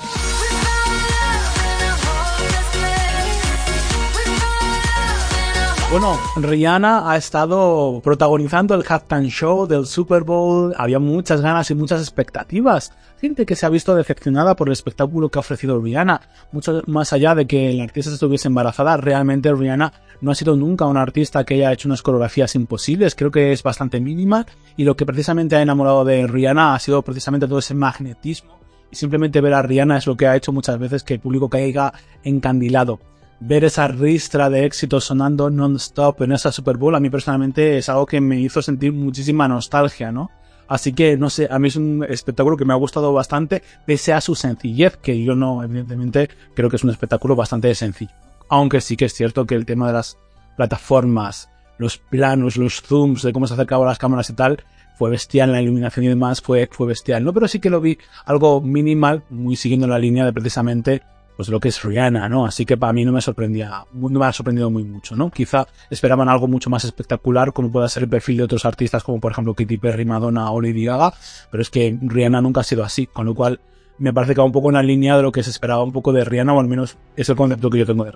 Bueno, 5.92 6.18
Rihanna 6.38 7.12
ha 7.12 7.18
estado 7.18 8.00
protagonizando 8.02 8.76
el 8.76 8.86
halftime 8.88 9.30
show 9.30 9.68
del 9.68 9.86
Super 9.86 10.24
Bowl. 10.24 10.74
Había 10.78 11.00
muchas 11.00 11.42
ganas 11.42 11.70
y 11.70 11.76
muchas 11.76 12.00
expectativas. 12.00 12.94
Gente 13.20 13.46
que 13.46 13.58
se 13.58 13.66
ha 13.66 13.70
visto 13.70 13.94
decepcionada 13.94 14.56
por 14.56 14.70
el 14.70 14.72
espectáculo 14.72 15.28
que 15.28 15.38
ha 15.38 15.42
ofrecido 15.42 15.82
Rihanna. 15.82 16.22
Mucho 16.54 16.82
más 16.88 17.12
allá 17.12 17.36
de 17.36 17.46
que 17.46 17.74
la 17.74 17.84
artista 17.84 18.10
estuviese 18.10 18.48
embarazada, 18.48 18.96
realmente 18.96 19.54
Rihanna 19.54 19.92
no 20.22 20.32
ha 20.32 20.36
sido 20.36 20.56
nunca 20.56 20.86
una 20.86 21.02
artista 21.02 21.44
que 21.44 21.56
haya 21.56 21.74
hecho 21.74 21.90
unas 21.90 22.02
coreografías 22.02 22.56
imposibles. 22.56 23.14
Creo 23.14 23.30
que 23.30 23.52
es 23.52 23.62
bastante 23.62 24.00
mínima. 24.00 24.46
Y 24.78 24.86
lo 24.86 24.96
que 24.96 25.06
precisamente 25.06 25.58
ha 25.58 25.62
enamorado 25.62 26.06
de 26.06 26.26
Rihanna 26.26 26.74
ha 26.74 26.80
sido 26.80 27.02
precisamente 27.02 27.50
todo 27.50 27.60
ese 27.60 27.74
magnetismo. 27.74 28.60
Y 28.92 28.96
simplemente 28.96 29.42
ver 29.42 29.56
a 29.56 29.62
Rihanna 29.62 29.98
es 29.98 30.08
lo 30.08 30.16
que 30.16 30.28
ha 30.28 30.38
hecho 30.38 30.54
muchas 30.54 30.80
veces 30.80 31.04
que 31.04 31.16
el 31.16 31.20
público 31.20 31.50
caiga 31.50 31.92
encandilado 32.24 33.02
ver 33.42 33.66
esa 33.66 33.88
ristra 33.88 34.50
de 34.50 34.66
éxitos 34.66 35.06
sonando 35.06 35.50
non-stop 35.50 36.22
en 36.22 36.32
esa 36.32 36.52
Super 36.52 36.78
Bowl 36.78 36.96
a 36.96 37.00
mí 37.00 37.10
personalmente 37.10 37.78
es 37.80 37.90
algo 37.90 38.06
que 38.06 38.22
me 38.22 38.40
hizo 38.40 38.62
sentir 38.62 38.94
muchísima 38.94 39.48
nostalgia, 39.48 40.12
¿no? 40.12 40.30
Así 40.68 40.94
que, 40.94 41.18
no 41.18 41.30
sé, 41.30 41.50
a 41.52 41.60
mí 41.60 41.68
es 41.68 41.76
un 41.76 42.06
espectáculo 42.08 42.56
que 42.56 42.64
me 42.64 42.72
ha 42.72 42.78
gustado 42.78 43.12
bastante, 43.12 43.62
pese 43.86 44.14
a 44.14 44.22
su 44.22 44.36
sencillez, 44.36 44.96
que 44.96 45.22
yo 45.22 45.36
no, 45.36 45.64
evidentemente, 45.64 46.30
creo 46.54 46.70
que 46.70 46.78
es 46.78 46.84
un 46.86 46.92
espectáculo 46.92 47.36
bastante 47.36 47.76
sencillo. 47.76 48.14
Aunque 48.48 48.80
sí 48.80 48.96
que 48.96 49.06
es 49.06 49.14
cierto 49.14 49.46
que 49.46 49.56
el 49.56 49.66
tema 49.66 49.88
de 49.88 49.94
las 49.94 50.18
plataformas, 50.56 51.50
los 51.78 51.98
planos, 51.98 52.56
los 52.56 52.82
zooms 52.82 53.24
de 53.24 53.34
cómo 53.34 53.48
se 53.48 53.56
acercaban 53.56 53.88
las 53.88 53.98
cámaras 53.98 54.30
y 54.30 54.34
tal, 54.34 54.64
fue 54.98 55.10
bestial, 55.10 55.52
la 55.52 55.62
iluminación 55.62 56.06
y 56.06 56.10
demás 56.10 56.42
fue, 56.42 56.70
fue 56.72 56.88
bestial, 56.88 57.24
¿no? 57.26 57.34
Pero 57.34 57.50
sí 57.50 57.60
que 57.60 57.70
lo 57.70 57.82
vi 57.82 57.98
algo 58.24 58.62
minimal, 58.62 59.24
muy 59.30 59.58
siguiendo 59.58 59.88
la 59.88 60.00
línea 60.00 60.24
de 60.24 60.32
precisamente 60.32 61.02
pues 61.42 61.50
lo 61.50 61.60
que 61.60 61.70
es 61.70 61.82
Rihanna, 61.82 62.30
¿no? 62.30 62.46
Así 62.46 62.68
que 62.68 62.78
para 62.78 62.94
mí 62.94 63.04
no 63.04 63.12
me 63.12 63.20
sorprendía, 63.20 63.84
no 63.94 64.20
me 64.20 64.26
ha 64.28 64.32
sorprendido 64.32 64.70
muy 64.70 64.84
mucho, 64.84 65.16
¿no? 65.16 65.32
Quizá 65.32 65.66
esperaban 65.90 66.30
algo 66.30 66.48
mucho 66.48 66.70
más 66.70 66.84
espectacular, 66.84 67.52
como 67.52 67.72
pueda 67.72 67.90
ser 67.90 68.04
el 68.04 68.10
perfil 68.10 68.38
de 68.38 68.44
otros 68.44 68.64
artistas, 68.64 69.04
como 69.04 69.20
por 69.20 69.32
ejemplo 69.32 69.56
Katy 69.56 69.78
Perry, 69.80 70.06
Madonna 70.06 70.52
o 70.52 70.62
Lady 70.62 70.86
Gaga, 70.86 71.16
pero 71.50 71.64
es 71.64 71.72
que 71.72 71.98
Rihanna 72.00 72.42
nunca 72.42 72.62
ha 72.62 72.64
sido 72.64 72.84
así, 72.84 73.08
con 73.08 73.26
lo 73.26 73.34
cual 73.34 73.60
me 73.98 74.14
parece 74.14 74.36
que 74.36 74.42
va 74.42 74.46
un 74.46 74.52
poco 74.52 74.70
en 74.70 74.76
la 74.76 74.84
línea 74.84 75.18
de 75.18 75.24
lo 75.24 75.32
que 75.32 75.42
se 75.42 75.50
esperaba 75.50 75.84
un 75.84 75.92
poco 75.92 76.14
de 76.14 76.24
Rihanna, 76.24 76.54
o 76.54 76.60
al 76.60 76.68
menos 76.68 76.96
es 77.16 77.28
el 77.28 77.36
concepto 77.36 77.72
que 77.72 77.80
yo 77.80 77.88
tengo 77.88 78.06
de 78.06 78.14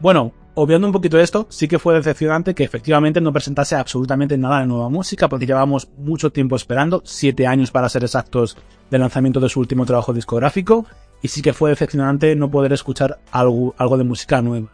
Bueno, 0.00 0.32
obviando 0.54 0.86
un 0.86 0.92
poquito 0.94 1.20
esto, 1.20 1.46
sí 1.50 1.68
que 1.68 1.78
fue 1.78 1.92
decepcionante 1.92 2.54
que 2.54 2.64
efectivamente 2.64 3.20
no 3.20 3.30
presentase 3.30 3.76
absolutamente 3.76 4.38
nada 4.38 4.60
de 4.60 4.66
nueva 4.68 4.88
música, 4.88 5.28
porque 5.28 5.44
llevamos 5.44 5.90
mucho 5.98 6.32
tiempo 6.32 6.56
esperando, 6.56 7.02
siete 7.04 7.46
años 7.46 7.70
para 7.70 7.90
ser 7.90 8.04
exactos, 8.04 8.56
del 8.90 9.02
lanzamiento 9.02 9.38
de 9.38 9.50
su 9.50 9.60
último 9.60 9.84
trabajo 9.84 10.14
discográfico, 10.14 10.86
y 11.22 11.28
sí 11.28 11.40
que 11.40 11.52
fue 11.52 11.70
decepcionante 11.70 12.34
no 12.36 12.50
poder 12.50 12.72
escuchar 12.72 13.20
algo, 13.30 13.74
algo 13.78 13.96
de 13.96 14.04
música 14.04 14.42
nueva. 14.42 14.68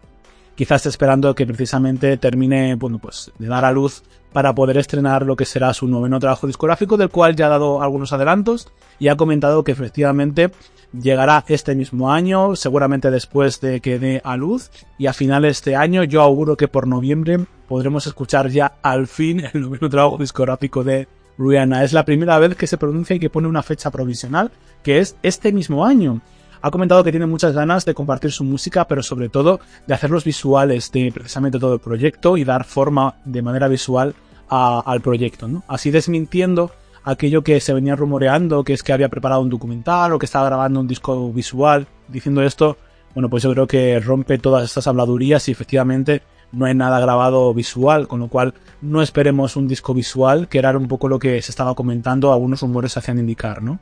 Quizás 0.57 0.87
esperando 0.87 1.35
que 1.37 1.47
precisamente 1.47 2.17
termine, 2.17 2.75
bueno, 2.75 2.99
pues 2.99 3.31
de 3.39 3.47
dar 3.47 3.65
a 3.65 3.71
luz 3.71 4.03
para 4.33 4.55
poder 4.55 4.77
estrenar 4.79 5.25
lo 5.25 5.37
que 5.37 5.45
será 5.45 5.73
su 5.73 5.87
noveno 5.87 6.19
trabajo 6.19 6.49
discográfico, 6.49 6.97
del 6.97 7.11
cual 7.11 7.37
ya 7.37 7.47
ha 7.47 7.51
dado 7.51 7.81
algunos 7.81 8.13
adelantos 8.13 8.69
y 8.99 9.07
ha 9.09 9.17
comentado 9.17 9.63
que 9.63 9.73
efectivamente 9.73 10.51
llegará 10.93 11.45
este 11.47 11.75
mismo 11.75 12.11
año, 12.11 12.57
seguramente 12.57 13.11
después 13.11 13.61
de 13.61 13.81
que 13.81 13.99
dé 13.99 14.21
a 14.25 14.37
luz, 14.37 14.71
y 14.97 15.07
a 15.07 15.13
final 15.13 15.43
de 15.43 15.51
este 15.51 15.77
año 15.77 16.03
yo 16.03 16.23
auguro 16.23 16.57
que 16.57 16.67
por 16.67 16.89
noviembre 16.89 17.39
podremos 17.69 18.07
escuchar 18.07 18.49
ya 18.49 18.79
al 18.83 19.07
fin 19.07 19.45
el 19.53 19.61
noveno 19.61 19.89
trabajo 19.89 20.19
discográfico 20.19 20.83
de 20.83 21.07
Rihanna. 21.39 21.85
Es 21.85 21.93
la 21.93 22.05
primera 22.05 22.39
vez 22.39 22.57
que 22.57 22.67
se 22.67 22.79
pronuncia 22.79 23.15
y 23.15 23.21
que 23.21 23.31
pone 23.31 23.47
una 23.47 23.63
fecha 23.63 23.91
provisional, 23.91 24.51
que 24.83 24.99
es 24.99 25.17
este 25.23 25.53
mismo 25.53 25.85
año 25.85 26.21
ha 26.61 26.71
comentado 26.71 27.05
que 27.05 27.11
tiene 27.11 27.27
muchas 27.27 27.53
ganas 27.53 27.85
de 27.85 27.95
compartir 27.95 28.33
su 28.33 28.45
música, 28.45 28.87
pero 28.87 29.03
sobre 29.03 29.29
todo 29.29 29.61
de 29.87 29.95
hacer 29.95 30.11
los 30.11 30.25
visuales 30.25 30.91
de 30.93 31.11
precisamente 31.13 31.59
todo 31.59 31.75
el 31.75 31.81
proyecto 31.81 32.37
y 32.37 32.45
dar 32.45 32.65
forma 32.65 33.15
de 33.25 33.43
manera 33.43 33.69
visual 33.69 34.15
al 34.49 35.01
proyecto, 35.01 35.47
¿no? 35.47 35.63
Así 35.69 35.91
desmintiendo 35.91 36.73
aquello 37.05 37.43
que 37.43 37.61
se 37.61 37.73
venía 37.73 37.97
rumoreando, 37.97 38.65
que 38.65 38.73
es 38.73 38.83
que 38.83 38.93
había 38.93 39.09
preparado 39.09 39.41
un 39.43 39.51
documental 39.51 40.13
o 40.13 40.19
que 40.19 40.27
estaba 40.27 40.47
grabando 40.47 40.81
un 40.81 40.89
disco 40.89 41.33
visual. 41.33 41.87
Diciendo 42.09 42.43
esto, 42.43 42.77
bueno, 43.15 43.29
pues 43.29 43.43
yo 43.43 43.53
creo 43.53 43.67
que 43.67 44.01
rompe 44.01 44.39
todas 44.39 44.65
estas 44.65 44.87
habladurías 44.87 45.49
y 45.49 45.53
efectivamente 45.53 46.23
no 46.53 46.65
hay 46.65 46.75
nada 46.75 46.99
grabado 47.01 47.53
visual, 47.53 48.09
con 48.09 48.21
lo 48.21 48.29
cual 48.29 48.55
no 48.81 49.03
esperemos 49.03 49.57
un 49.57 49.69
disco 49.69 49.93
visual, 49.93 50.49
que 50.49 50.59
era 50.59 50.77
un 50.77 50.89
poco 50.89 51.09
lo 51.09 51.19
que 51.19 51.43
se 51.43 51.51
estaba 51.51 51.75
comentando, 51.75 52.33
algunos 52.33 52.63
rumores 52.63 52.97
hacían 52.97 53.19
indicar, 53.19 53.63
¿no? 53.63 53.79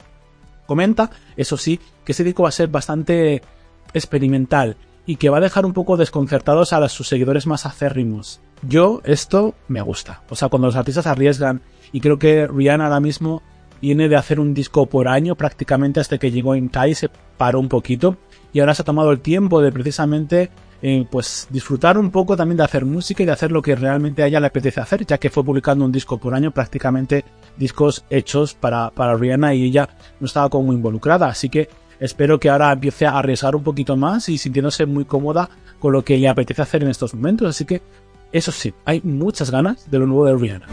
Comenta, 0.66 1.11
eso 1.37 1.57
sí, 1.57 1.81
que 2.05 2.12
ese 2.12 2.24
disco 2.24 2.42
va 2.42 2.50
a 2.50 2.52
ser 2.52 2.68
bastante 2.68 3.42
experimental 3.94 4.76
y 5.07 5.16
que 5.16 5.31
va 5.31 5.38
a 5.38 5.40
dejar 5.40 5.64
un 5.64 5.72
poco 5.72 5.96
desconcertados 5.96 6.72
a 6.72 6.88
sus 6.88 7.09
seguidores 7.09 7.46
más 7.46 7.64
acérrimos. 7.64 8.40
Yo, 8.62 9.00
esto 9.05 9.55
me 9.68 9.81
gusta. 9.81 10.22
O 10.29 10.35
sea, 10.35 10.48
cuando 10.48 10.66
los 10.66 10.76
artistas 10.76 11.07
arriesgan, 11.07 11.62
y 11.92 12.00
creo 12.00 12.18
que 12.18 12.46
Rihanna 12.46 12.87
ahora 12.87 13.00
mismo 13.00 13.42
viene 13.81 14.09
de 14.09 14.16
hacer 14.16 14.40
un 14.40 14.55
disco 14.55 14.87
por 14.87 15.07
año 15.07 15.37
prácticamente 15.37 16.00
hasta 16.00 16.18
que 16.18 16.31
llegó 16.31 16.55
en 16.55 16.68
Tai, 16.68 16.94
se 16.94 17.11
paró 17.37 17.61
un 17.61 17.68
poquito, 17.68 18.16
y 18.52 18.61
ahora 18.61 18.74
se 18.74 18.83
ha 18.83 18.85
tomado 18.85 19.12
el 19.12 19.20
tiempo 19.20 19.61
de 19.61 19.70
precisamente 19.70 20.50
eh, 20.83 21.07
pues 21.11 21.46
disfrutar 21.50 21.98
un 21.98 22.11
poco 22.11 22.37
también 22.37 22.57
de 22.59 22.64
hacer 22.64 22.85
música 22.85 23.22
y 23.22 23.26
de 23.26 23.33
hacer 23.33 23.52
lo 23.52 23.62
que 23.62 23.76
realmente 23.76 24.22
a 24.22 24.26
ella 24.26 24.40
le 24.40 24.46
apetece 24.46 24.81
hacer, 24.81 25.07
ya 25.07 25.18
que 25.18 25.31
fue 25.31 25.44
publicando 25.44 25.85
un 25.85 25.92
disco 25.92 26.18
por 26.18 26.35
año, 26.35 26.50
prácticamente 26.50 27.24
discos 27.57 28.05
hechos 28.11 28.55
para, 28.55 28.90
para 28.90 29.16
Rihanna 29.16 29.55
y 29.55 29.64
ella 29.64 29.88
no 30.21 30.27
estaba 30.27 30.49
como 30.49 30.66
muy 30.66 30.77
involucrada, 30.77 31.29
así 31.29 31.49
que 31.49 31.69
espero 32.01 32.38
que 32.38 32.51
ahora 32.51 32.73
empiece 32.73 33.07
a 33.07 33.19
arriesgar 33.19 33.57
un 33.57 33.62
poquito 33.62 33.97
más 33.97 34.29
y 34.29 34.38
sintiéndose 34.38 34.87
muy 34.87 35.05
cómoda 35.05 35.49
con 35.79 35.92
lo 35.92 36.05
que 36.05 36.14
ella 36.14 36.33
apetece 36.33 36.62
hacer 36.62 36.83
en 36.83 36.90
estos 36.90 37.14
momentos, 37.14 37.49
así 37.49 37.64
que 37.64 37.83
eso 38.33 38.53
sí, 38.53 38.75
hay 38.85 39.01
muchas 39.03 39.51
ganas 39.51 39.90
de 39.90 39.99
lo 39.99 40.07
nuevo 40.07 40.27
de 40.27 40.37
Rihanna. 40.37 40.66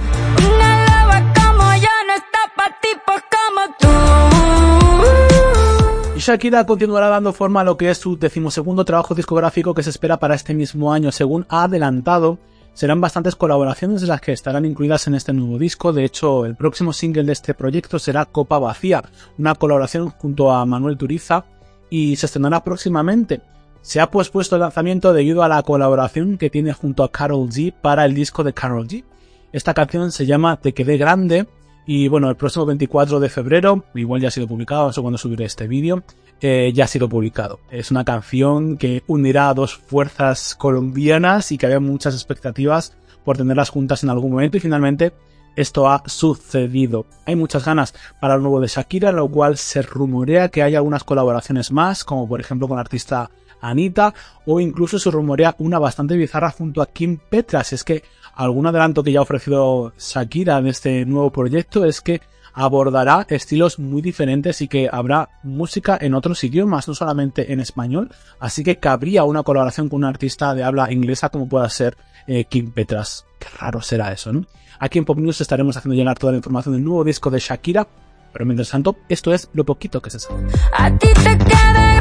Shakira 6.23 6.65
continuará 6.65 7.09
dando 7.09 7.33
forma 7.33 7.59
a 7.59 7.63
lo 7.65 7.75
que 7.75 7.89
es 7.89 7.97
su 7.97 8.17
decimosegundo 8.17 8.85
trabajo 8.85 9.13
discográfico 9.13 9.73
que 9.73 9.83
se 9.83 9.89
espera 9.89 10.19
para 10.19 10.35
este 10.35 10.53
mismo 10.53 10.93
año. 10.93 11.11
Según 11.11 11.45
ha 11.49 11.63
adelantado, 11.63 12.37
serán 12.73 13.01
bastantes 13.01 13.35
colaboraciones 13.35 14.03
las 14.03 14.21
que 14.21 14.31
estarán 14.31 14.65
incluidas 14.65 15.07
en 15.07 15.15
este 15.15 15.33
nuevo 15.33 15.57
disco. 15.57 15.93
De 15.93 16.05
hecho, 16.05 16.45
el 16.45 16.55
próximo 16.55 16.93
single 16.93 17.23
de 17.23 17.33
este 17.33 17.53
proyecto 17.53 17.99
será 17.99 18.25
Copa 18.25 18.59
Vacía, 18.59 19.03
una 19.37 19.55
colaboración 19.55 20.09
junto 20.09 20.51
a 20.51 20.65
Manuel 20.65 20.97
Turiza 20.97 21.45
y 21.89 22.15
se 22.15 22.25
estrenará 22.25 22.63
próximamente. 22.63 23.41
Se 23.81 23.99
ha 23.99 24.09
pospuesto 24.09 24.55
el 24.55 24.61
lanzamiento 24.61 25.13
debido 25.13 25.43
a 25.43 25.49
la 25.49 25.61
colaboración 25.61 26.37
que 26.37 26.49
tiene 26.49 26.73
junto 26.73 27.03
a 27.03 27.11
Carol 27.11 27.49
G 27.49 27.73
para 27.73 28.05
el 28.05 28.13
disco 28.13 28.43
de 28.43 28.53
Carol 28.53 28.87
G. 28.87 29.03
Esta 29.51 29.73
canción 29.73 30.11
se 30.11 30.25
llama 30.25 30.59
Te 30.59 30.73
quedé 30.73 30.97
grande 30.97 31.47
y 31.85 32.07
bueno, 32.07 32.29
el 32.29 32.35
próximo 32.35 32.65
24 32.65 33.19
de 33.19 33.29
febrero, 33.29 33.85
igual 33.93 34.21
ya 34.21 34.29
ha 34.29 34.31
sido 34.31 34.47
publicado, 34.47 34.89
eso 34.89 35.01
cuando 35.01 35.17
subiré 35.17 35.45
este 35.45 35.67
vídeo, 35.67 36.03
eh, 36.41 36.71
ya 36.73 36.85
ha 36.85 36.87
sido 36.87 37.09
publicado. 37.09 37.59
Es 37.71 37.91
una 37.91 38.03
canción 38.05 38.77
que 38.77 39.03
unirá 39.07 39.49
a 39.49 39.53
dos 39.53 39.75
fuerzas 39.75 40.55
colombianas 40.55 41.51
y 41.51 41.57
que 41.57 41.65
había 41.65 41.79
muchas 41.79 42.13
expectativas 42.13 42.95
por 43.23 43.37
tenerlas 43.37 43.69
juntas 43.69 44.03
en 44.03 44.09
algún 44.09 44.31
momento 44.31 44.57
y 44.57 44.59
finalmente 44.59 45.13
esto 45.55 45.87
ha 45.87 46.03
sucedido. 46.05 47.05
Hay 47.25 47.35
muchas 47.35 47.65
ganas 47.65 47.93
para 48.19 48.35
el 48.35 48.41
nuevo 48.41 48.59
de 48.59 48.67
Shakira, 48.67 49.11
lo 49.11 49.29
cual 49.29 49.57
se 49.57 49.81
rumorea 49.81 50.49
que 50.49 50.63
hay 50.63 50.75
algunas 50.75 51.03
colaboraciones 51.03 51.71
más, 51.71 52.03
como 52.03 52.27
por 52.27 52.39
ejemplo 52.39 52.67
con 52.67 52.77
la 52.77 52.81
artista 52.81 53.29
Anita, 53.63 54.13
o 54.45 54.59
incluso 54.59 54.99
se 54.99 55.09
rumorea 55.09 55.55
una 55.59 55.79
bastante 55.79 56.17
bizarra 56.17 56.51
junto 56.51 56.81
a 56.81 56.87
Kim 56.87 57.17
Petras. 57.17 57.73
Es 57.73 57.83
que 57.83 58.03
algún 58.35 58.67
adelanto 58.67 59.03
que 59.03 59.11
ya 59.11 59.19
ha 59.19 59.23
ofrecido 59.23 59.93
Shakira 59.97 60.57
en 60.57 60.67
este 60.67 61.05
nuevo 61.05 61.31
proyecto 61.31 61.85
es 61.85 62.01
que 62.01 62.21
abordará 62.53 63.25
estilos 63.29 63.79
muy 63.79 64.01
diferentes 64.01 64.61
y 64.61 64.67
que 64.67 64.89
habrá 64.91 65.29
música 65.43 65.97
en 65.99 66.13
otros 66.13 66.43
idiomas, 66.43 66.87
no 66.87 66.93
solamente 66.93 67.51
en 67.51 67.59
español, 67.59 68.11
así 68.39 68.63
que 68.63 68.77
cabría 68.77 69.23
una 69.23 69.43
colaboración 69.43 69.89
con 69.89 69.97
un 69.97 70.05
artista 70.05 70.53
de 70.53 70.63
habla 70.63 70.91
inglesa 70.91 71.29
como 71.29 71.49
pueda 71.49 71.67
ser 71.69 71.97
eh, 72.27 72.45
Kim 72.45 72.71
Petras. 72.71 73.25
Qué 73.39 73.47
raro 73.59 73.81
será 73.81 74.11
eso, 74.11 74.31
¿no? 74.31 74.45
Aquí 74.79 74.99
en 74.99 75.05
Pop 75.05 75.17
News 75.17 75.41
estaremos 75.41 75.77
haciendo 75.77 75.95
llegar 75.95 76.17
toda 76.17 76.31
la 76.31 76.37
información 76.37 76.75
del 76.75 76.83
nuevo 76.83 77.03
disco 77.03 77.29
de 77.29 77.39
Shakira, 77.39 77.87
pero 78.31 78.45
mientras 78.45 78.69
tanto, 78.69 78.97
esto 79.09 79.33
es 79.33 79.49
lo 79.53 79.63
poquito 79.63 80.01
que 80.01 80.09
se 80.09 80.19
sabe. 80.19 80.47
A 80.73 80.89
ti 80.97 81.07
te 81.23 81.92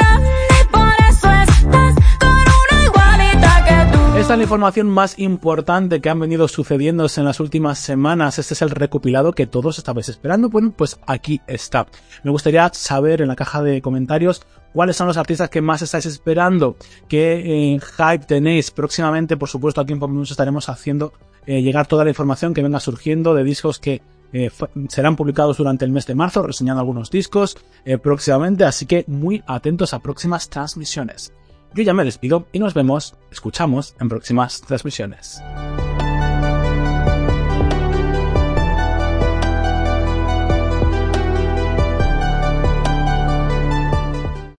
Esta 4.32 4.36
es 4.44 4.48
la 4.48 4.54
información 4.54 4.88
más 4.88 5.18
importante 5.18 6.00
que 6.00 6.08
han 6.08 6.18
venido 6.18 6.48
sucediéndose 6.48 7.20
en 7.20 7.26
las 7.26 7.38
últimas 7.38 7.78
semanas. 7.78 8.38
Este 8.38 8.54
es 8.54 8.62
el 8.62 8.70
recopilado 8.70 9.34
que 9.34 9.46
todos 9.46 9.76
estabais 9.76 10.08
esperando. 10.08 10.48
Bueno, 10.48 10.72
pues 10.74 10.98
aquí 11.06 11.42
está. 11.46 11.86
Me 12.24 12.30
gustaría 12.30 12.70
saber 12.72 13.20
en 13.20 13.28
la 13.28 13.36
caja 13.36 13.62
de 13.62 13.82
comentarios 13.82 14.40
cuáles 14.72 14.96
son 14.96 15.06
los 15.06 15.18
artistas 15.18 15.50
que 15.50 15.60
más 15.60 15.82
estáis 15.82 16.06
esperando, 16.06 16.78
qué 17.08 17.74
eh, 17.74 17.78
hype 17.78 18.24
tenéis. 18.24 18.70
Próximamente, 18.70 19.36
por 19.36 19.50
supuesto, 19.50 19.82
aquí 19.82 19.92
en 19.92 19.98
Pop 19.98 20.10
estaremos 20.22 20.70
haciendo 20.70 21.12
eh, 21.44 21.60
llegar 21.60 21.86
toda 21.86 22.02
la 22.02 22.10
información 22.10 22.54
que 22.54 22.62
venga 22.62 22.80
surgiendo 22.80 23.34
de 23.34 23.44
discos 23.44 23.78
que 23.78 24.00
eh, 24.32 24.50
serán 24.88 25.14
publicados 25.14 25.58
durante 25.58 25.84
el 25.84 25.92
mes 25.92 26.06
de 26.06 26.14
marzo, 26.14 26.42
reseñando 26.42 26.80
algunos 26.80 27.10
discos 27.10 27.58
próximamente, 28.02 28.64
así 28.64 28.86
que 28.86 29.04
muy 29.08 29.44
atentos 29.46 29.92
a 29.92 29.98
próximas 29.98 30.48
transmisiones. 30.48 31.34
Yo 31.74 31.82
ya 31.82 31.94
me 31.94 32.04
despido 32.04 32.46
y 32.52 32.58
nos 32.58 32.74
vemos, 32.74 33.16
escuchamos 33.30 33.94
en 33.98 34.10
próximas 34.10 34.60
transmisiones. 34.60 35.42